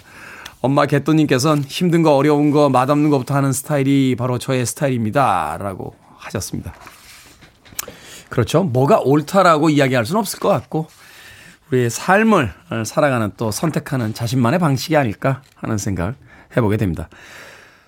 [0.62, 5.58] 엄마 개또님께서는 힘든 거 어려운 거 맛없는 것부터 하는 스타일이 바로 저의 스타일입니다.
[5.60, 6.74] 라고 하셨습니다.
[8.30, 8.64] 그렇죠.
[8.64, 10.88] 뭐가 옳다라고 이야기할 수는 없을 것 같고,
[11.72, 12.52] 우리의 삶을
[12.86, 16.16] 살아가는 또 선택하는 자신만의 방식이 아닐까 하는 생각을
[16.58, 17.08] 해보게 됩니다.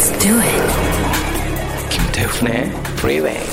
[0.00, 1.90] Let's do it.
[1.90, 3.46] 김태훈의 Freeway.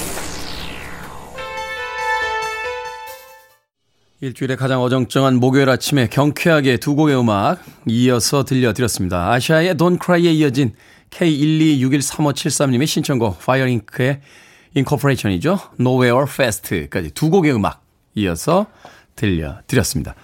[4.22, 9.32] 일주일의 가장 어정쩡한 목요일 아침에 경쾌하게 두 곡의 음악 이어서 들려드렸습니다.
[9.34, 10.74] 아시아의 Don't Cry에 이어진
[11.10, 14.22] K1261353님의 신청곡 Fire Inc의
[14.74, 15.60] Incorporation이죠.
[15.80, 17.84] Nowhere Fast까지 두 곡의 음악
[18.16, 18.68] 이어서
[19.16, 20.16] 들려드렸습니다.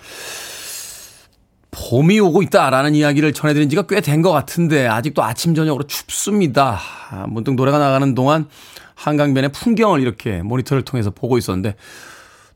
[1.75, 6.79] 봄이 오고 있다라는 이야기를 전해드린 지가 꽤 된 것 같은데 아직도 아침 저녁으로 춥습니다.
[7.09, 8.47] 아, 문득 노래가 나가는 동안
[8.95, 11.75] 한강변의 풍경을 이렇게 모니터를 통해서 보고 있었는데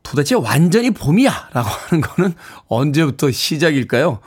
[0.02, 1.48] 도대체 완전히 봄이야!
[1.52, 2.34] 라고 하는 거는
[2.68, 4.20] 언제부터 시작일까요?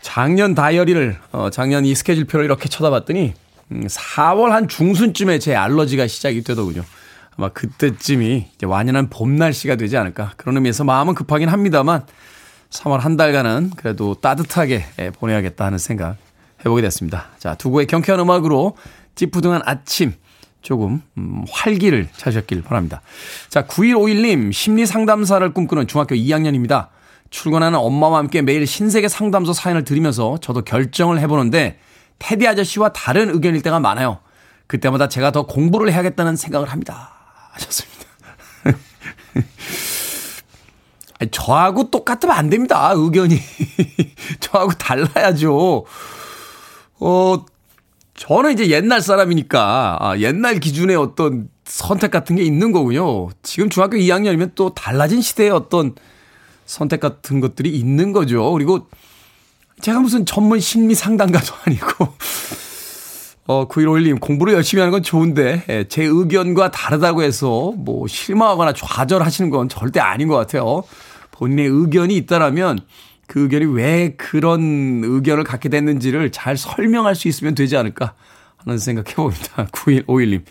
[0.00, 3.34] 작년 다이어리를, 어, 작년 이 스케줄표를 이렇게 쳐다봤더니,
[3.72, 6.84] 음, 4월 한 중순쯤에 제 알러지가 시작이 되더군요.
[7.36, 10.32] 아마 그때쯤이 이제 완연한 봄 날씨가 되지 않을까.
[10.36, 12.06] 그런 의미에서 마음은 급하긴 합니다만,
[12.70, 16.16] 3월 한 달간은 그래도 따뜻하게 예, 보내야겠다 하는 생각
[16.60, 17.26] 해보게 됐습니다.
[17.38, 18.76] 자, 두 곡의 경쾌한 음악으로
[19.14, 20.14] 찌푸둥한 아침,
[20.62, 23.00] 조금 음, 활기를 찾으셨길 바랍니다.
[23.48, 26.88] 자, 9151님 심리 상담사를 꿈꾸는 중학교 2학년입니다.
[27.30, 31.78] 출근하는 엄마와 함께 매일 신세계 상담소 사연을 들으면서 저도 결정을 해보는데
[32.18, 34.18] 테디 아저씨와 다른 의견일 때가 많아요.
[34.66, 37.12] 그때마다 제가 더 공부를 해야겠다는 생각을 합니다.
[37.52, 38.06] 하셨습니다.
[41.30, 42.92] 저하고 똑같으면 안 됩니다.
[42.94, 43.38] 의견이.
[44.40, 45.84] 저하고 달라야죠.
[46.98, 47.44] 어,
[48.14, 53.28] 저는 이제 옛날 사람이니까 아, 옛날 기준의 어떤 선택 같은 게 있는 거군요.
[53.42, 55.94] 지금 중학교 2학년이면 또 달라진 시대의 어떤
[56.64, 58.52] 선택 같은 것들이 있는 거죠.
[58.52, 58.88] 그리고
[59.80, 62.14] 제가 무슨 전문 심리 상담가도 아니고
[63.48, 69.50] 어, 9151님, 공부를 열심히 하는 건 좋은데, 예, 제 의견과 다르다고 해서, 뭐, 실망하거나 좌절하시는
[69.50, 70.82] 건 절대 아닌 것 같아요.
[71.38, 72.80] 본인의 의견이 있다라면,
[73.26, 78.14] 그 의견이 왜 그런 의견을 갖게 됐는지를 잘 설명할 수 있으면 되지 않을까
[78.56, 79.66] 하는 생각 해 봅니다.
[79.72, 80.42] 9151님.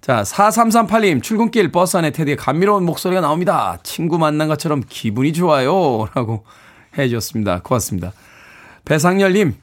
[0.00, 3.78] 자, 4338님, 출근길 버스 안에 테디의 감미로운 목소리가 나옵니다.
[3.82, 6.08] 친구 만난 것처럼 기분이 좋아요.
[6.14, 6.44] 라고
[6.96, 7.60] 해 주셨습니다.
[7.62, 8.12] 고맙습니다.
[8.84, 9.54] 배상열님,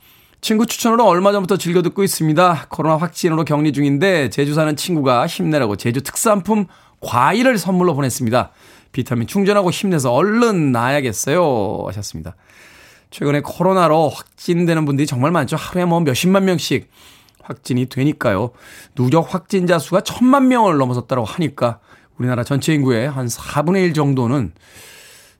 [0.41, 2.67] 친구 추천으로 얼마 전부터 즐겨 듣고 있습니다.
[2.69, 6.67] 코로나 확진으로 격리 중인데 제주 사는 친구가 힘내라고 제주 특산품
[7.01, 8.51] 과일을 선물로 보냈습니다.
[8.95, 11.83] 비타민 충전하고 힘내서 얼른 나야겠어요.
[11.87, 12.37] 하셨습니다.
[13.11, 15.57] 최근에 코로나로 확진되는 분들이 정말 많죠.
[15.57, 16.89] 하루에 뭐 몇십만 명씩
[17.43, 18.51] 확진이 되니까요.
[18.95, 21.79] 누적 확진자 수가 천만 명을 넘어섰다고 하니까
[22.17, 24.53] 우리나라 전체 인구의 한 4분의 1 정도는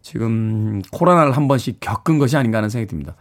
[0.02, 3.16] 지금 코로나를 한 번씩 겪은 것이 아닌가 하는 생각이 듭니다.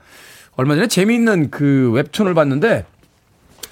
[0.57, 2.87] 얼마 전에 재미있는 그 웹툰을 봤는데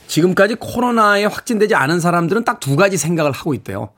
[0.07, 3.91] 지금까지 코로나에 확진되지 않은 사람들은 딱 두 가지 생각을 하고 있대요.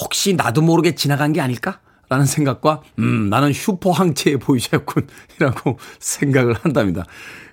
[0.00, 1.80] 혹시 나도 모르게 지나간 게 아닐까?
[2.12, 5.06] 라는 생각과, 음, 나는 슈퍼 항체에 보이셨군.
[5.40, 7.06] 이라고 생각을 한답니다.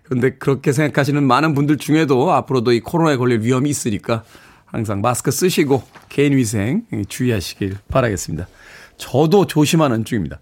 [0.03, 4.25] 그런데 그렇게 생각하시는 많은 분들 중에도 앞으로도 이 코로나에 걸릴 위험이 있으니까
[4.65, 8.49] 항상 마스크 쓰시고 개인 위생 주의하시길 바라겠습니다.
[8.97, 10.39] 저도 조심하는 중입니다.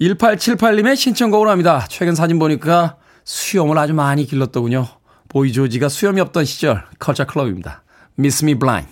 [0.00, 1.84] 1878님의 신청곡으로 합니다.
[1.88, 4.86] 최근 사진 보니까 수염을 아주 많이 길렀더군요.
[5.28, 7.82] 보이 조지가 수염이 없던 시절 컬처 클럽입니다.
[8.20, 8.88] Miss Me Blind.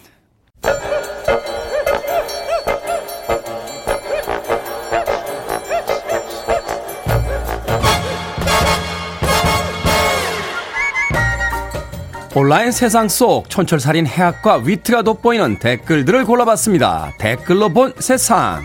[12.39, 17.15] 온라인 세상 속 촌철살인 해학과 위트가 돋보이는 댓글들을 골라봤습니다.
[17.17, 18.61] 댓글로 본 세상.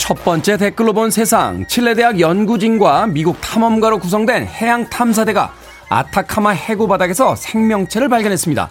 [0.00, 1.64] 첫 번째 댓글로 본 세상.
[1.68, 5.54] 칠레대학 연구진과 미국 탐험가로 구성된 해양 탐사대가
[5.88, 8.70] 아타카마 해구 바닥에서 생명체를 발견했습니다.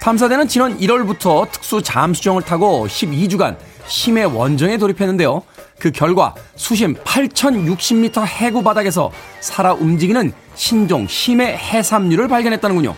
[0.00, 3.56] 탐사대는 지난 1월부터 특수 잠수정을 타고 12주간
[3.86, 5.42] 심해 원정에 돌입했는데요.
[5.78, 12.94] 그 결과 수심 8,060m 해구 바닥에서 살아 움직이는 신종 심해 해삼류를 발견했다는군요.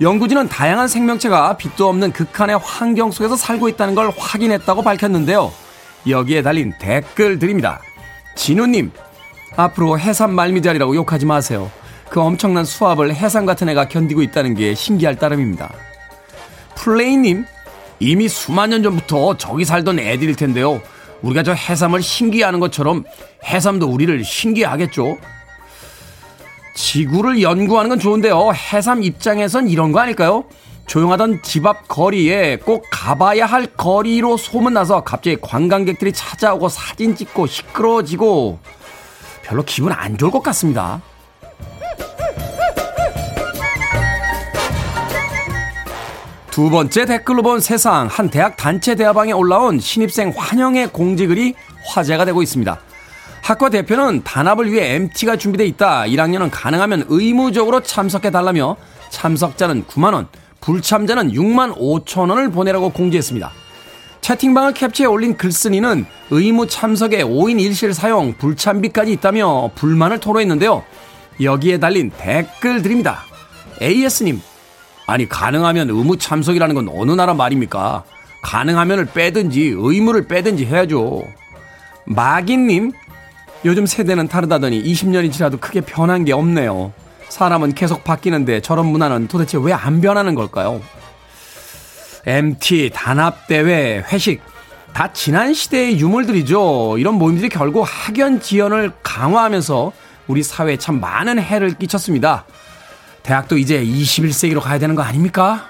[0.00, 5.52] 연구진은 다양한 생명체가 빛도 없는 극한의 환경 속에서 살고 있다는 걸 확인했다고 밝혔는데요.
[6.08, 7.80] 여기에 달린 댓글들입니다.
[8.34, 8.90] 진우님,
[9.54, 11.70] 앞으로 해삼 말미잘이라고 욕하지 마세요.
[12.08, 15.70] 그 엄청난 수압을 해삼 같은 애가 견디고 있다는 게 신기할 따름입니다.
[16.76, 17.44] 플레이님,
[18.00, 20.80] 이미 수만 년 전부터 저기 살던 애들일 텐데요.
[21.22, 23.04] 우리가 저 해삼을 신기해하는 것처럼
[23.44, 25.18] 해삼도 우리를 신기하겠죠?
[26.74, 28.52] 지구를 연구하는 건 좋은데요.
[28.52, 30.44] 해삼 입장에선 이런 거 아닐까요?
[30.86, 38.58] 조용하던 집 앞 거리에 꼭 가봐야 할 거리로 소문나서 갑자기 관광객들이 찾아오고 사진 찍고 시끄러워지고
[39.44, 41.00] 별로 기분 안 좋을 것 같습니다.
[46.52, 51.54] 두 번째 댓글로 본 세상 한 대학 단체 대화방에 올라온 신입생 환영의 공지글이
[51.86, 52.78] 화제가 되고 있습니다.
[53.40, 56.02] 학과 대표는 단합을 위해 MT가 준비돼 있다.
[56.02, 58.76] 1학년은 가능하면 의무적으로 참석해 달라며
[59.08, 60.28] 참석자는 9만 원,
[60.60, 63.50] 불참자는 6만 5천 원을 보내라고 공지했습니다.
[64.20, 70.84] 채팅방을 캡처해 올린 글쓴이는 의무 참석에 5인 1실 사용, 불참비까지 있다며 불만을 토로했는데요.
[71.40, 73.24] 여기에 달린 댓글들입니다.
[73.80, 74.42] AS님,
[75.06, 78.04] 아니 가능하면 의무 참석이라는 건 어느 나라 말입니까?
[78.42, 81.22] 가능하면을 빼든지 의무를 빼든지 해야죠.
[82.04, 82.92] 마기님,
[83.64, 86.92] 요즘 세대는 다르다더니 20년이 지나도 크게 변한 게 없네요.
[87.28, 90.80] 사람은 계속 바뀌는데 저런 문화는 도대체 왜 안 변하는 걸까요?
[92.26, 94.42] MT, 단합대회, 회식,
[94.92, 96.98] 다 지난 시대의 유물들이죠.
[96.98, 99.92] 이런 모임들이 결국 학연 지연을 강화하면서
[100.28, 102.44] 우리 사회에 참 많은 해를 끼쳤습니다.
[103.22, 105.68] 대학도 이제 21세기로 가야 되는 거 아닙니까?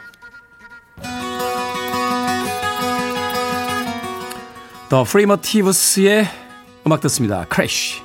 [4.88, 6.28] The Primitives의
[6.86, 7.46] 음악 듣습니다.
[7.48, 8.02] Crash.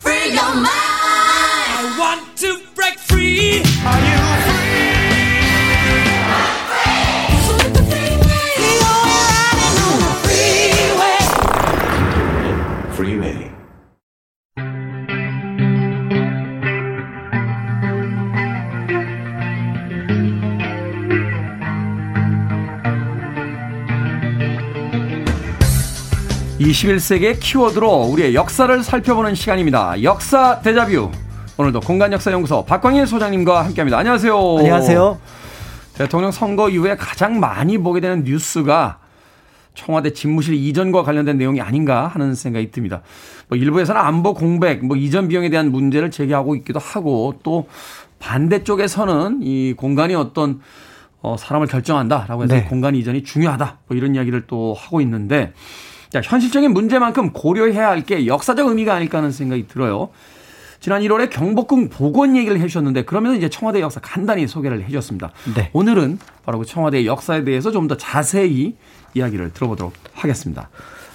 [0.00, 0.89] Freeway.
[26.80, 30.02] 21세기의 키워드로 우리의 역사를 살펴보는 시간입니다.
[30.02, 31.10] 역사 대자뷰.
[31.58, 33.98] 오늘도 공간역사연구소 박광일 소장님과 함께합니다.
[33.98, 34.56] 안녕하세요.
[34.58, 35.18] 안녕하세요.
[35.94, 38.98] 대통령 선거 이후에 가장 많이 보게 되는 뉴스가
[39.74, 43.02] 청와대 집무실 이전과 관련된 내용이 아닌가 하는 생각이 듭니다.
[43.48, 47.68] 뭐 일부에서는 안보 공백, 뭐 이전 비용에 대한 문제를 제기하고 있기도 하고 또
[48.20, 50.60] 반대쪽에서는 이 공간이 어떤
[51.20, 52.64] 어, 사람을 결정한다라고 해서 네.
[52.64, 53.78] 공간 이전이 중요하다.
[53.86, 55.52] 뭐 이런 이야기를 또 하고 있는데
[56.10, 60.10] 자, 현실적인 문제만큼 고려해야 할 게 역사적 의미가 아닐까 하는 생각이 들어요.
[60.80, 65.30] 지난 1월에 경복궁 복원 얘기를 해주셨는데 그러면서 이제 청와대 역사 간단히 소개를 해주셨습니다.
[65.54, 65.70] 네.
[65.74, 68.76] 오늘은 바로 그 청와대 역사에 대해서 좀 더 자세히
[69.14, 70.70] 이야기를 들어보도록 하겠습니다.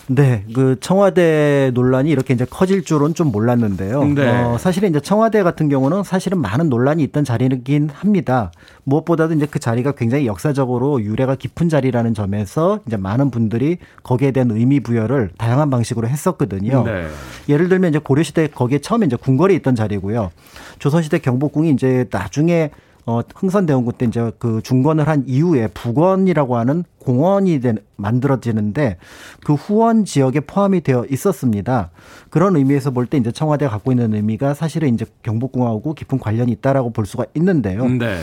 [0.07, 4.03] 네, 그 청와대 논란이 이렇게 이제 커질 줄은 좀 몰랐는데요.
[4.05, 4.29] 네.
[4.29, 8.51] 어, 사실은 이제 청와대 같은 경우는 사실은 많은 논란이 있던 자리이긴 합니다.
[8.83, 14.51] 무엇보다도 이제 그 자리가 굉장히 역사적으로 유래가 깊은 자리라는 점에서 이제 많은 분들이 거기에 대한
[14.51, 16.83] 의미 부여를 다양한 방식으로 했었거든요.
[16.83, 17.07] 네.
[17.49, 20.31] 예를 들면 이제 고려 시대 거기에 처음에 이제 궁궐이 있던 자리고요.
[20.77, 22.69] 조선 시대 경복궁이 이제 나중에
[23.07, 28.97] 어, 흥선대원군 때 이제 그 중건을 한 이후에 북원이라고 하는 공원이 된, 만들어지는데
[29.45, 31.91] 그 후원 지역에 포함이 되어 있었습니다.
[32.29, 36.89] 그런 의미에서 볼 때 이제 청와대가 갖고 있는 의미가 사실은 이제 경복궁하고 깊은 관련이 있다라고
[36.89, 37.87] 볼 수가 있는데요.
[37.87, 38.17] 네.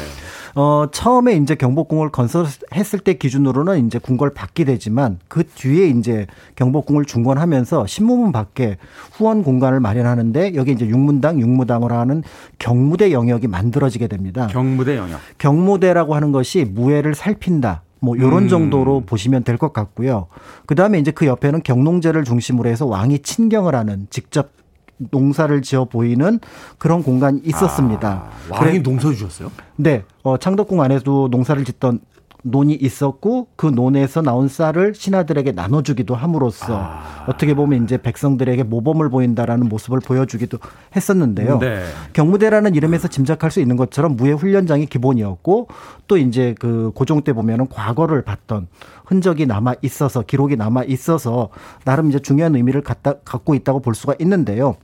[0.54, 6.26] 어, 처음에 이제 경복궁을 건설했을 때 기준으로는 이제 궁궐 밖이 되지만 그 뒤에 이제
[6.56, 8.76] 경복궁을 중건하면서 신무문 밖에
[9.12, 12.22] 후원 공간을 마련하는데 여기 이제 육문당, 육무당으로 하는
[12.58, 14.48] 경무대 영역이 만들어지게 됩니다.
[14.48, 15.20] 경무대 영역.
[15.38, 17.82] 경무대라고 하는 것이 무예를 살핀다.
[18.02, 18.48] 뭐 요런 음.
[18.48, 20.26] 정도로 보시면 될 것 같고요.
[20.66, 24.50] 그다음에 이제 그 옆에는 경농제를 중심으로 해서 왕이 친경을 하는 직접
[24.98, 26.40] 농사를 지어 보이는
[26.78, 28.08] 그런 공간이 있었습니다.
[28.50, 29.50] 아, 왕이 농사 주셨어요?
[29.76, 32.00] 네, 어, 창덕궁 안에도 농사를 짓던
[32.42, 37.24] 논이 있었고 그 논에서 나온 쌀을 신하들에게 나눠주기도 함으로써 아.
[37.28, 40.58] 어떻게 보면 이제 백성들에게 모범을 보인다라는 모습을 보여주기도
[40.94, 41.58] 했었는데요.
[41.58, 41.84] 네.
[42.12, 45.68] 경무대라는 이름에서 짐작할 수 있는 것처럼 무예 훈련장이 기본이었고
[46.08, 48.66] 또 이제 그 고종 때 보면은 과거를 봤던
[49.06, 51.50] 흔적이 남아 있어서 기록이 남아 있어서
[51.84, 54.76] 나름 이제 중요한 의미를 갖다, 갖고 있다고 볼 수가 있는데요.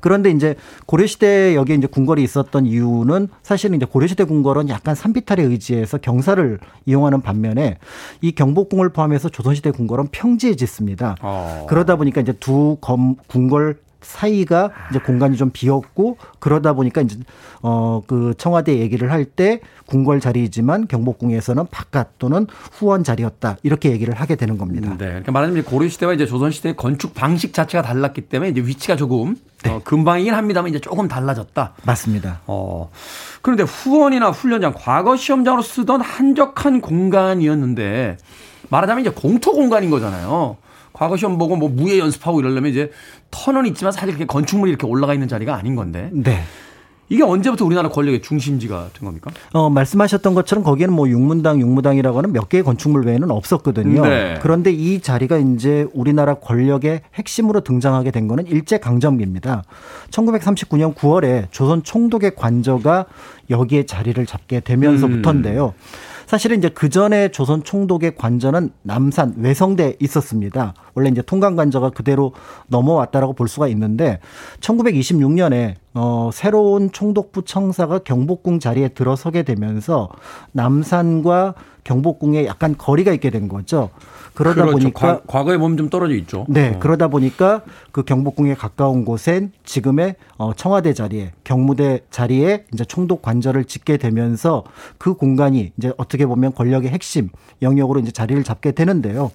[0.00, 5.98] 그런데 이제 고려시대 여기에 이제 궁궐이 있었던 이유는 사실은 이제 고려시대 궁궐은 약간 산비탈에 의지해서
[5.98, 7.78] 경사를 이용하는 반면에
[8.20, 11.16] 이 경복궁을 포함해서 조선시대 궁궐은 평지에 짓습니다.
[11.22, 11.66] 어.
[11.68, 17.16] 그러다 보니까 이제 두 검, 궁궐 사이가 이제 공간이 좀 비었고 그러다 보니까 이제
[17.62, 24.12] 어 그 청와대 얘기를 할 때 궁궐 자리이지만 경복궁에서는 바깥 또는 후원 자리였다 이렇게 얘기를
[24.14, 24.90] 하게 되는 겁니다.
[24.98, 25.06] 네.
[25.06, 29.36] 그러니까 말하자면 고려 시대와 이제 조선 시대의 건축 방식 자체가 달랐기 때문에 이제 위치가 조금
[29.68, 31.74] 어, 금방이긴 합니다만 이제 조금 달라졌다.
[31.84, 32.40] 맞습니다.
[32.46, 32.90] 어.
[33.42, 38.16] 그런데 후원이나 훈련장, 과거 시험장으로 쓰던 한적한 공간이었는데
[38.70, 40.56] 말하자면 이제 공터 공간인 거잖아요.
[40.92, 42.90] 과거 시험 보고 뭐 무예 연습하고 이러려면 이제
[43.30, 46.42] 터는 있지만 사실 그렇게 건축물이 이렇게 올라가 있는 자리가 아닌 건데 네.
[47.12, 49.30] 이게 언제부터 우리나라 권력의 중심지가 된 겁니까?
[49.52, 54.02] 어, 말씀하셨던 것처럼 거기에는 뭐 육문당, 육무당이라고 하는 몇 개의 건축물 외에는 없었거든요.
[54.02, 54.38] 네.
[54.40, 59.64] 그런데 이 자리가 이제 우리나라 권력의 핵심으로 등장하게 된 거는 일제 강점기입니다.
[60.08, 63.04] 1939년 9월에 조선 총독의 관저가
[63.50, 65.74] 여기에 자리를 잡게 되면서부터인데요.
[66.32, 70.72] 사실은 이제 그 전에 조선 총독의 관저는 남산 외성대에 있었습니다.
[70.94, 72.32] 원래 이제 통관 관저가 그대로
[72.68, 74.18] 넘어왔다라고 볼 수가 있는데
[74.60, 80.08] 1926년에 어 새로운 총독부 청사가 경복궁 자리에 들어서게 되면서
[80.52, 81.52] 남산과
[81.84, 83.90] 경복궁에 약간 거리가 있게 된 거죠.
[84.34, 84.78] 그러다 그렇죠.
[84.78, 86.46] 보니까 과, 과거에 몸좀 떨어져 있죠.
[86.48, 86.78] 네, 어.
[86.78, 93.64] 그러다 보니까 그 경복궁에 가까운 곳엔 지금의 어, 청와대 자리에 경무대 자리에 이제 총독 관저를
[93.64, 94.64] 짓게 되면서
[94.98, 97.28] 그 공간이 이제 어떻게 보면 권력의 핵심
[97.60, 99.30] 영역으로 이제 자리를 잡게 되는데요.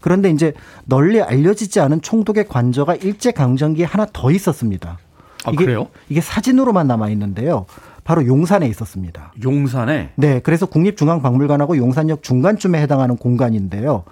[0.00, 0.54] 그런데 이제
[0.86, 4.98] 널리 알려지지 않은 총독의 관저가 일제 강점기에 하나 더 있었습니다.
[5.44, 5.88] 아, 이게, 그래요?
[6.08, 7.66] 이게 사진으로만 남아 있는데요.
[8.08, 9.34] 바로 용산에 있었습니다.
[9.44, 14.04] 용산에 네, 그래서 국립중앙박물관하고 용산역 중간쯤에 해당하는 공간인데요.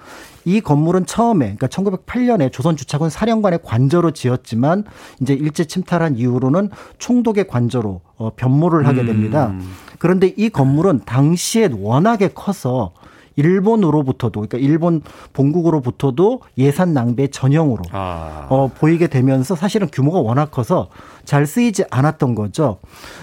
[0.44, 4.84] 이 건물은 처음에 그러니까 1908년에 조선주차군 사령관의 관저로 지었지만
[5.22, 6.68] 이제 일제 침탈한 이후로는
[6.98, 9.46] 총독의 관저로 어, 변모를 하게 됩니다.
[9.46, 9.72] 음.
[9.98, 12.92] 그런데 이 건물은 당시에 워낙에 커서
[13.36, 18.46] 일본으로부터도 그러니까 일본 본국으로부터도 예산 낭비의 전형으로 아.
[18.50, 20.88] 어, 보이게 되면서 사실은 규모가 워낙 커서
[21.26, 22.78] 잘 쓰이지 않았던 거죠.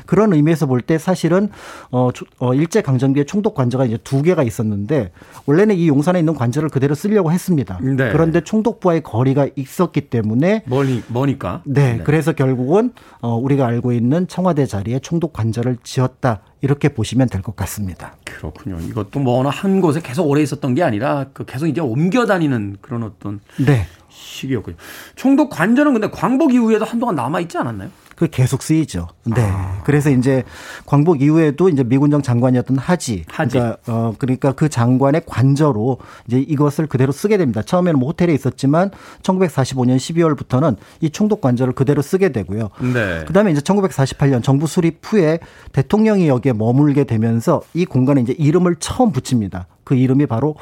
[0.06, 1.49] 그런 의미에서 볼 때 사실은
[1.89, 5.12] 어, 조- 어 일제 강점기에 총독 관저가 이제 두 개가 있었는데
[5.45, 7.80] 원래는 이 용산에 있는 관저를 그대로 쓰려고 했습니다.
[7.82, 8.12] 네.
[8.12, 11.62] 그런데 총독부와의 거리가 있었기 때문에 멀리 머니까.
[11.66, 12.91] 네, 그래서 결국은
[13.22, 18.16] 어, 우리가 알고 있는 청와대 자리에 총독 관저를 지었다 이렇게 보시면 될 것 같습니다.
[18.26, 18.78] 그렇군요.
[18.80, 22.78] 이것도 뭐 어느 한 곳에 계속 오래 있었던 게 아니라 그 계속 이제 옮겨 다니는
[22.82, 23.86] 그런 어떤 네.
[24.14, 24.78] 시기였군요.
[25.16, 27.89] 총독 관저는 근데 광복 이후에도 한동안 남아 있지 않았나요?
[28.16, 29.07] 그 계속 쓰이죠.
[29.24, 29.41] 네.
[29.41, 29.82] 아.
[29.84, 30.43] 그래서 이제
[30.86, 33.26] 광복 이후에도 이제 미군정 장관이었던 하지.
[33.28, 33.57] 하지.
[33.57, 35.97] 그러니까 어 그러니까 그 장관의 관저로
[36.28, 37.61] 이제 이것을 그대로 쓰게 됩니다.
[37.64, 38.91] 처음에는 뭐 호텔에 있었지만
[39.24, 42.70] 1945년 12월부터는 이 총독 관저를 그대로 쓰게 되고요.
[42.93, 43.26] 네.
[43.26, 45.39] 그다음에 이제 1948년 정부 수립 후에
[45.72, 49.68] 대통령이 여기에 머물게 되면서 이 공간에 이제 이름을 처음 붙입니다.
[49.84, 50.55] 그 이름이 바로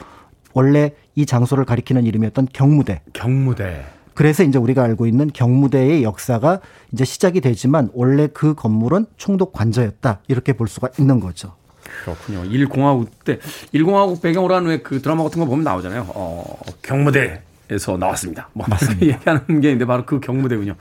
[0.53, 3.01] 원래 이 장소를 가리키는 이름이었던 경무대.
[3.13, 3.85] 경무대.
[4.13, 6.59] 그래서 이제 우리가 알고 있는 경무대의 역사가
[6.91, 11.53] 이제 시작이 되지만 원래 그 건물은 총독 관저였다 이렇게 볼 수가 있는 거죠.
[12.03, 12.43] 그렇군요.
[12.43, 13.39] 1공화국 때
[13.73, 16.07] 1공화국 배경으로 한 왜 그 드라마 같은 거 보면 나오잖아요.
[16.09, 16.43] 어,
[16.81, 18.49] 경무대 에서 나왔습니다.
[18.51, 19.05] 뭐 맞습니다.
[19.15, 20.75] 얘기하는 게 있는데 바로 그 경무대군요.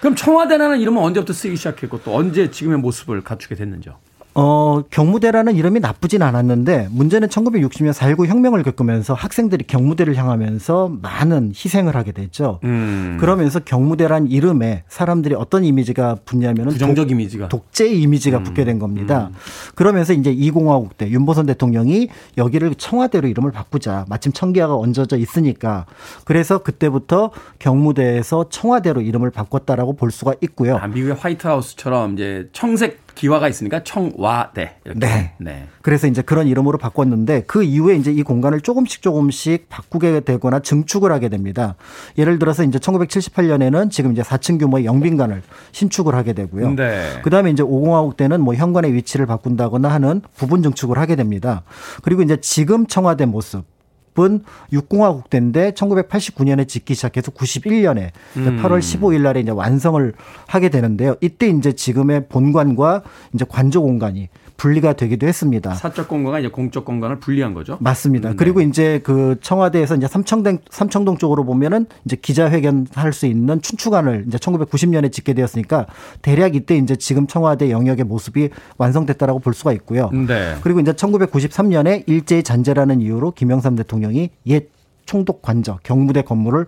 [0.00, 3.94] 그럼 청와대라는 이름은 언제부터 쓰기 시작했고 또 언제 지금의 모습을 갖추게 됐는지요?
[4.36, 11.94] 어, 경무대라는 이름이 나쁘진 않았는데 문제는 1960년 4.19 혁명을 겪으면서 학생들이 경무대를 향하면서 많은 희생을
[11.94, 12.58] 하게 됐죠.
[12.64, 13.16] 음.
[13.20, 18.42] 그러면서 경무대란 이름에 사람들이 어떤 이미지가 붙냐면은 부정적 독, 이미지가 독재 이미지가 음.
[18.42, 19.30] 붙게 된 겁니다.
[19.30, 19.36] 음.
[19.76, 24.04] 그러면서 이제 이공화국 때 윤보선 대통령이 여기를 청와대로 이름을 바꾸자.
[24.08, 25.86] 마침 청기화가 얹어져 있으니까.
[26.24, 27.30] 그래서 그때부터
[27.60, 30.76] 경무대에서 청와대로 이름을 바꿨다라고 볼 수가 있고요.
[30.76, 34.76] 아, 미국의 화이트하우스처럼 이제 청색 기와가 있으니까 청와대.
[34.84, 34.98] 이렇게.
[34.98, 35.32] 네.
[35.38, 35.66] 네.
[35.82, 41.12] 그래서 이제 그런 이름으로 바꿨는데 그 이후에 이제 이 공간을 조금씩 조금씩 바꾸게 되거나 증축을
[41.12, 41.76] 하게 됩니다.
[42.18, 45.42] 예를 들어서 이제 1978년에는 지금 이제 4층 규모의 영빈관을
[45.72, 46.74] 신축을 하게 되고요.
[46.74, 47.20] 네.
[47.22, 51.62] 그다음에 이제 5공화국 때는 뭐 현관의 위치를 바꾼다거나 하는 부분 증축을 하게 됩니다.
[52.02, 53.73] 그리고 이제 지금 청와대 모습
[54.20, 58.62] 은 육공화국 때인데 1989년에 짓기 시작해서 91년에 음.
[58.62, 60.12] 8월 15일 날에 이제 완성을
[60.46, 61.16] 하게 되는데요.
[61.20, 63.02] 이때 이제 지금의 본관과
[63.32, 65.74] 이제 관저 공간이 분리가 되기도 했습니다.
[65.74, 67.76] 사적 공간과 이제 공적 공간을 분리한 거죠.
[67.80, 68.30] 맞습니다.
[68.30, 68.36] 네.
[68.36, 74.24] 그리고 이제 그 청와대에서 이제 삼청동 삼청동 쪽으로 보면은 이제 기자회견 할 수 있는 춘추관을
[74.26, 75.86] 이제 1990년에 짓게 되었으니까
[76.20, 80.10] 대략 이때 이제 지금 청와대 영역의 모습이 완성됐다라고 볼 수가 있고요.
[80.10, 80.56] 네.
[80.62, 84.68] 그리고 이제 1993년에 일제히 잔재라는 이유로 김영삼 대통령이 옛
[85.06, 86.66] 총독 관저 경무대 건물을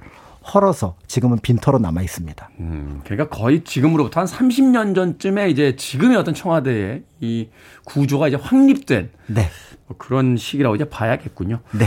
[0.55, 2.51] 헐어서 지금은 빈터로 남아 있습니다.
[2.61, 7.49] 음, 그러니까 거의 지금으로부터 한 30년 전쯤에 이제 지금의 어떤 청와대의 이
[7.85, 9.49] 구조가 이제 확립된 네.
[9.87, 11.61] 뭐 그런 시기라고 이제 봐야겠군요.
[11.73, 11.87] 네.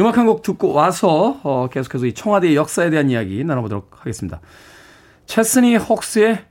[0.00, 4.40] 음악 한 곡 듣고 와서 어, 계속해서 이 청와대의 역사에 대한 이야기 나눠보도록 하겠습니다.
[5.26, 6.44] 체스니 혹스의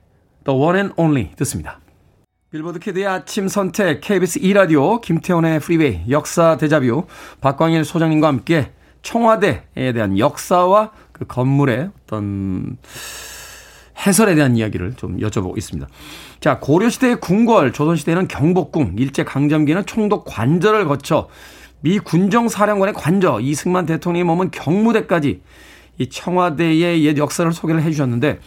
[0.44, 1.80] The One and Only 듣습니다.
[2.50, 7.06] 빌보드 Kid의 아침 선택 KBS 2라디오 김태훈의 프리웨이 역사 데자뷰
[7.40, 8.72] 박광일 소장님과 함께
[9.02, 12.76] 청와대에 대한 역사와 그 건물의 어떤
[14.06, 15.88] 해설에 대한 이야기를 좀 여쭤보고 있습니다.
[16.40, 21.28] 자, 고려시대의 궁궐, 조선시대에는 경복궁, 일제강점기는 총독 관저를 거쳐
[21.80, 25.40] 미 군정사령관의 관저, 이승만 대통령이 머문 경무대까지
[25.98, 28.40] 이 청와대의 옛 역사를 소개를 해 주셨는데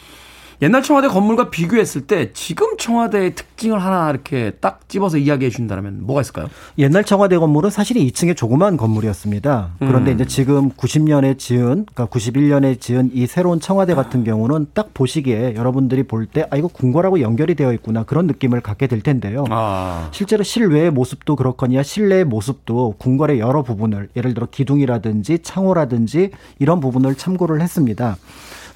[0.60, 6.22] 옛날 청와대 건물과 비교했을 때 지금 청와대의 특징을 하나 이렇게 딱 집어서 이야기해 준다면 뭐가
[6.22, 6.48] 있을까요?
[6.80, 9.74] 옛날 청와대 건물은 사실 2층에 조그만 건물이었습니다.
[9.78, 10.16] 그런데 음.
[10.16, 16.04] 이제 지금 90년에 지은, 그러니까 91년에 지은 이 새로운 청와대 같은 경우는 딱 보시기에 여러분들이
[16.04, 19.46] 볼 때 아, 이거 궁궐하고 연결이 되어 있구나 그런 느낌을 갖게 될 텐데요.
[19.50, 20.10] 아.
[20.12, 27.16] 실제로 실외의 모습도 그렇거니와 실내의 모습도 궁궐의 여러 부분을 예를 들어 기둥이라든지 창호라든지 이런 부분을
[27.16, 28.18] 참고를 했습니다.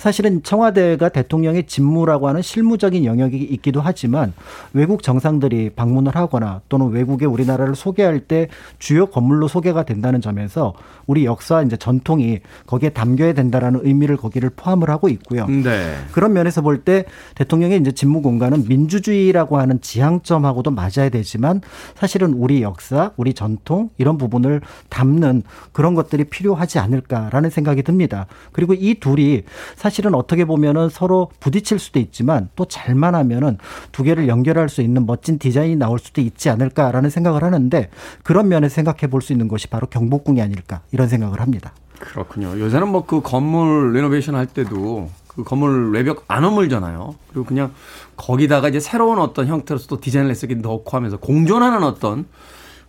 [0.02, 4.34] 사실은 청와대가 대통령의 직무라고 하는 실무적인 영역이 있기도 하지만
[4.74, 8.47] 외국 정상들이 방문을 하거나 또는 외국에 우리나라를 소개할 때
[8.80, 10.74] 주요 건물로 소개가 된다는 점에서
[11.06, 15.45] 우리 역사 이제 전통이 거기에 담겨야 된다라는 의미를 거기를 포함을 하고 있고요.
[15.45, 15.95] 네.
[16.12, 21.62] 그런 면에서 볼 때 대통령의 이제 직무 공간은 민주주의라고 하는 지향점하고도 맞아야 되지만
[21.93, 25.43] 사실은 우리 역사, 우리 전통 이런 부분을 담는
[25.74, 28.26] 그런 것들이 필요하지 않을까라는 생각이 듭니다.
[28.52, 29.43] 그리고 이 둘이
[29.76, 33.58] 사실 사실은 어떻게 보면은 서로 부딪힐 수도 있지만 또 잘만 하면은
[33.92, 37.89] 두 개를 연결할 수 있는 멋진 디자인이 나올 수도 있지 않을까라는 생각을 하는데
[38.24, 41.74] 그런 면에서 생각해 볼 수 있는 것이 바로 경복궁이 아닐까 이런 생각을 합니다.
[42.00, 42.58] 그렇군요.
[42.58, 47.14] 요새는 뭐 그 건물 레노베이션 할 때도 그 건물 외벽 안 허물잖아요.
[47.30, 47.74] 그리고 그냥
[48.16, 52.26] 거기다가 이제 새로운 어떤 형태로서 또 디자인을 했으기 넣고 하면서 공존하는 어떤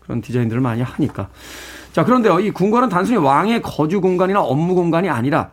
[0.01, 1.29] 그런 디자인들을 많이 하니까.
[1.93, 2.39] 자, 그런데요.
[2.41, 5.51] 이 궁궐은 단순히 왕의 거주 공간이나 업무 공간이 아니라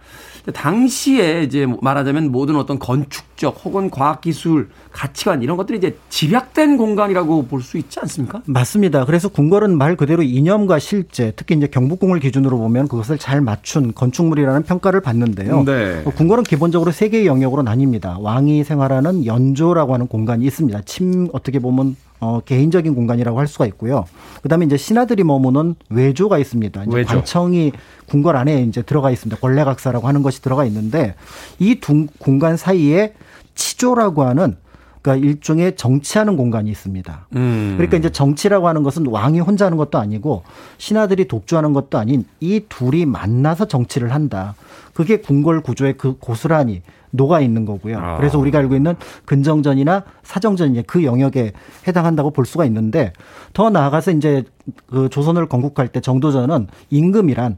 [0.52, 7.62] 당시에 이제 말하자면 모든 어떤 건축적 혹은 과학기술 가치관 이런 것들이 이제 집약된 공간이라고 볼
[7.62, 8.41] 수 있지 않습니까?
[8.45, 9.06] 맞습니다.
[9.06, 14.64] 그래서 궁궐은 말 그대로 이념과 실제 특히 이제 경복궁을 기준으로 보면 그것을 잘 맞춘 건축물이라는
[14.64, 15.64] 평가를 받는데요.
[15.66, 16.02] 네.
[16.04, 18.20] 뭐 궁궐은 기본적으로 세 개의 영역으로 나뉩니다.
[18.22, 20.82] 왕이 생활하는 연조라고 하는 공간이 있습니다.
[20.86, 24.05] 침 어떻게 보면 어, 개인적인 공간이라고 할 수가 있고요.
[24.41, 26.84] 그다음에 이제 신하들이 머무는 외조가 있습니다.
[26.84, 27.09] 이제 외조.
[27.15, 27.72] 관청이
[28.07, 29.39] 궁궐 안에 이제 들어가 있습니다.
[29.39, 31.15] 권례각사라고 하는 것이 들어가 있는데
[31.59, 33.13] 이 두 공간 사이에
[33.55, 34.55] 치조라고 하는
[35.01, 37.28] 그러니까 일종의 정치하는 공간이 있습니다.
[37.36, 37.74] 음.
[37.78, 40.43] 그러니까 이제 정치라고 하는 것은 왕이 혼자 하는 것도 아니고
[40.78, 44.55] 신하들이 독주하는 것도 아닌 이 둘이 만나서 정치를 한다.
[44.93, 46.82] 그게 궁궐 구조의 그 고스란히
[47.12, 47.97] 녹아 있는 거고요.
[47.97, 48.18] 아.
[48.18, 48.95] 그래서 우리가 알고 있는
[49.26, 51.53] 근정전이나 사정전 이제 그 영역에
[51.88, 53.14] 해당한다고 볼 수가 있는데
[53.53, 54.43] 더 나아가서 이제
[54.88, 57.57] 그 조선을 건국할 때 정도전은 임금이란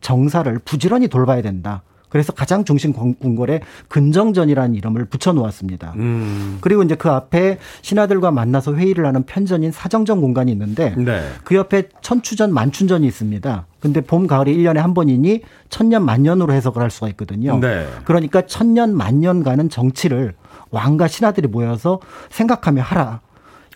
[0.00, 1.82] 정사를 부지런히 돌봐야 된다.
[2.08, 5.94] 그래서 가장 중심 궁궐에 근정전이라는 이름을 붙여 놓았습니다.
[5.96, 6.58] 음.
[6.60, 11.22] 그리고 이제 그 앞에 신하들과 만나서 회의를 하는 편전인 사정전 공간이 있는데 네.
[11.44, 13.66] 그 옆에 천추전 만춘전이 있습니다.
[13.80, 17.58] 근데 봄 가을이 1년에 한 번이니 천년 만년으로 해석을 할 수가 있거든요.
[17.58, 17.86] 네.
[18.04, 20.34] 그러니까 천년 만년가는 정치를
[20.70, 22.00] 왕과 신하들이 모여서
[22.30, 23.20] 생각하며 하라.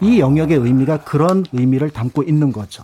[0.03, 2.83] 이 영역의 의미가 그런 의미를 담고 있는 거죠.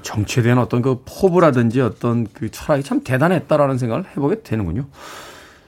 [0.00, 4.86] 정치에 대한 어떤 그 포부라든지 어떤 그 철학이 참 대단했다라는 생각을 해보게 되는군요.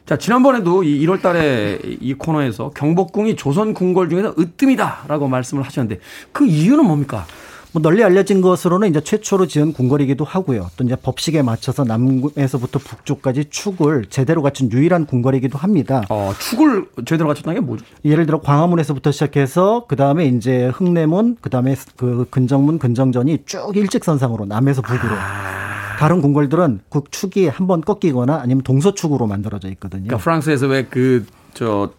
[0.06, 6.00] 자, 지난번에도 이 1월 달에 이 코너에서 경복궁이 조선 궁궐 중에서 으뜸이다라고 말씀을 하셨는데
[6.32, 7.26] 그 이유는 뭡니까?
[7.74, 10.70] 뭐 널리 알려진 것으로는 이제 최초로 지은 궁궐이기도 하고요.
[10.76, 16.02] 또 이제 법식에 맞춰서 남에서부터 북쪽까지 축을 제대로 갖춘 유일한 궁궐이기도 합니다.
[16.08, 17.84] 어, 축을 제대로 갖췄다는 게 뭐죠?
[18.04, 24.44] 예를 들어 광화문에서부터 시작해서 그 다음에 이제 흥내문, 그 다음에 그 근정문, 근정전이 쭉 일직선상으로
[24.46, 25.16] 남에서 북으로.
[25.16, 25.96] 아.
[25.98, 30.04] 다른 궁궐들은 그 축이 한 번 꺾이거나 아니면 동서축으로 만들어져 있거든요.
[30.04, 31.90] 그러니까 프랑스에서 왜그 저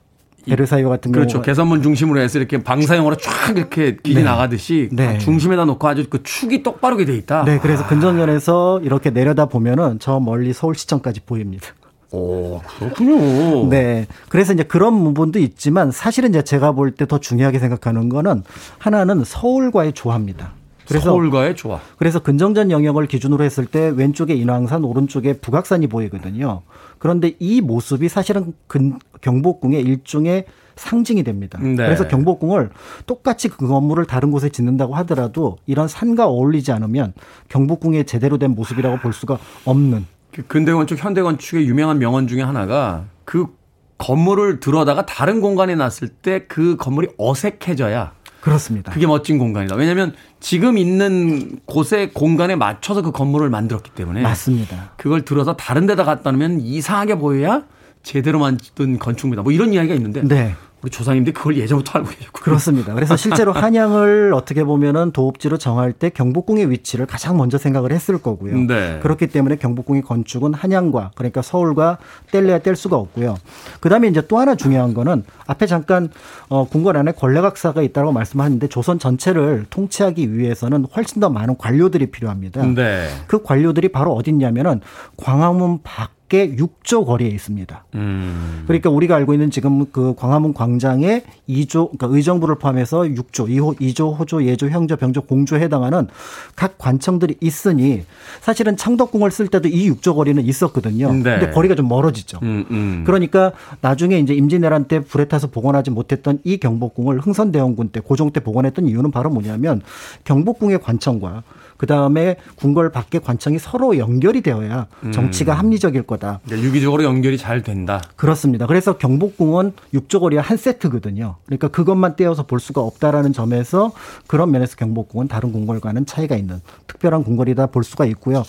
[0.47, 1.41] 베르사유 같은 경우 그렇죠.
[1.41, 4.23] 개선문 중심으로 해서 이렇게 방사형으로 쫙 이렇게 길이 네.
[4.23, 5.17] 나가듯이 네.
[5.17, 7.43] 중심에다 놓고 아주 그 축이 똑바르게 돼 있다.
[7.45, 7.87] 네, 그래서 아.
[7.87, 11.67] 근정전에서 이렇게 내려다 보면은 저 멀리 서울시청까지 보입니다.
[12.11, 13.67] 오, 그렇군요.
[13.69, 14.07] 네.
[14.29, 18.43] 그래서 이제 그런 부분도 있지만 사실은 이제 제가 볼 때 더 중요하게 생각하는 거는
[18.77, 20.53] 하나는 서울과의 조화입니다.
[20.87, 21.79] 그래서 서울과의 조화.
[21.97, 26.61] 그래서 근정전 영역을 기준으로 했을 때 왼쪽에 인왕산, 오른쪽에 북악산이 보이거든요.
[27.05, 30.45] 그런데 이 모습이 사실은 근, 경복궁의 일종의
[30.75, 31.59] 상징이 됩니다.
[31.61, 31.75] 네.
[31.75, 32.71] 그래서 경복궁을
[33.05, 37.13] 똑같이 그 건물을 다른 곳에 짓는다고 하더라도 이런 산과 어울리지 않으면
[37.49, 40.07] 경복궁의 제대로 된 모습이라고 볼 수가 없는.
[40.33, 43.55] 그 근대 건축, 현대 건축의 유명한 명언 중에 하나가 그
[43.99, 48.13] 건물을 들어다가 다른 공간에 놨을 때 그 건물이 어색해져야
[48.45, 48.91] 그렇습니다.
[48.91, 49.75] 그게 멋진 공간이다.
[49.75, 54.91] 왜냐하면 지금 있는 곳의 공간에 맞춰서 그 건물을 만들었기 때문에 맞습니다.
[54.97, 57.63] 그걸 들어서 다른 데다 갖다 놓으면 이상하게 보여야
[58.03, 59.41] 제대로 만든 건축물이다.
[59.41, 60.53] 뭐 이런 이야기가 있는데 네.
[60.85, 62.93] 우리 조상님들이 그걸 예전부터 알고 계셨고 그렇습니다.
[62.93, 68.55] 그래서 실제로 한양을 어떻게 보면은 도읍지로 정할 때 경복궁의 위치를 가장 먼저 생각을 했을 거고요.
[68.55, 68.99] 네.
[69.01, 71.97] 그렇기 때문에 경복궁의 건축은 한양과 그러니까 서울과
[72.31, 73.35] 뗄래야 뗄 수가 없고요.
[73.79, 76.11] 그다음에 이제 또 하나 중요한 거는 앞에 잠깐
[76.49, 82.63] 어 궁궐 안에 권례각사가 있다고 말씀하셨는데 조선 전체를 통치하기 위해서는 훨씬 더 많은 관료들이 필요합니다.
[82.63, 83.07] 네.
[83.25, 84.81] 그 관료들이 바로 어딨냐면은
[85.17, 87.85] 광화문 밖 밖에 6조 거리에 있습니다.
[87.95, 88.63] 음.
[88.65, 94.17] 그러니까 우리가 알고 있는 지금 그 광화문 광장에 2조, 그러니까 의정부를 포함해서 6조, 2호, 2조,
[94.17, 96.07] 호조, 예조, 형조, 병조, 공조에 해당하는
[96.55, 98.03] 각 관청들이 있으니
[98.41, 101.11] 사실은 창덕궁을 쓸 때도 이 6조 거리는 있었거든요.
[101.13, 101.23] 네.
[101.23, 102.39] 근데 거리가 좀 멀어지죠.
[102.43, 103.03] 음, 음.
[103.05, 103.51] 그러니까
[103.81, 108.87] 나중에 이제 임진왜란 때 불에 타서 복원하지 못했던 이 경복궁을 흥선대원군 때 고종 때 복원했던
[108.87, 109.81] 이유는 바로 뭐냐면
[110.23, 111.43] 경복궁의 관청과
[111.77, 115.11] 그 다음에 궁궐 밖의 관청이 서로 연결이 되어야 음.
[115.11, 115.59] 정치가 음.
[115.59, 116.39] 합리적일 거다.
[116.45, 118.01] 그러니까 유기적으로 연결이 잘 된다.
[118.15, 118.67] 그렇습니다.
[118.67, 121.35] 그래서 경복궁은 육조거리와 한 세트거든요.
[121.45, 123.91] 그러니까 그것만 떼어서 볼 수가 없다라는 점에서
[124.27, 128.43] 그런 면에서 경복궁은 다른 궁궐과는 차이가 있는 특별한 궁궐이다 볼 수가 있고요.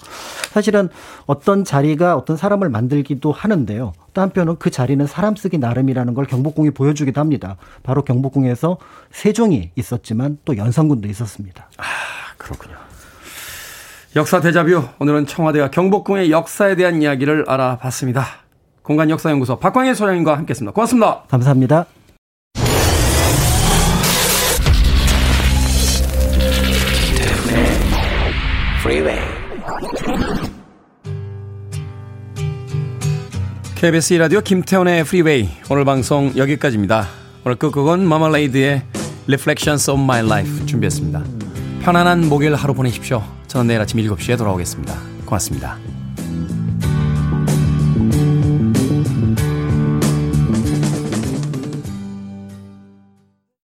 [0.51, 0.89] 사실은
[1.27, 3.93] 어떤 자리가 어떤 사람을 만들기도 하는데요.
[4.15, 7.57] 또 한편은 그 자리는 사람 쓰기 나름이라는 걸 경복궁이 보여주기도 합니다.
[7.83, 8.79] 바로 경복궁에서
[9.11, 11.69] 세종이 있었지만 또 연산군도 있었습니다.
[11.77, 11.85] 아,
[12.39, 12.86] 그렇군요.
[14.17, 18.25] 역사 대자뷰 오늘은 청와대와 경복궁의 역사에 대한 이야기를 알아봤습니다.
[18.81, 20.73] 공간 역사 연구소 박광일 소장님과 함께했습니다.
[20.73, 21.25] 고맙습니다.
[21.29, 21.85] 감사합니다.
[33.75, 37.07] KBS 라디오 김태훈의 프리웨이 오늘 방송 여기까지입니다.
[37.45, 38.83] 오늘 끝곡은 마멀레이드의
[39.27, 41.23] Reflections of My Life 준비했습니다.
[41.83, 43.23] 편안한 목요일 하루 보내십시오.
[43.65, 44.95] 내일 아침 7시에 돌아오겠습니다.
[45.25, 45.96] 고맙습니다.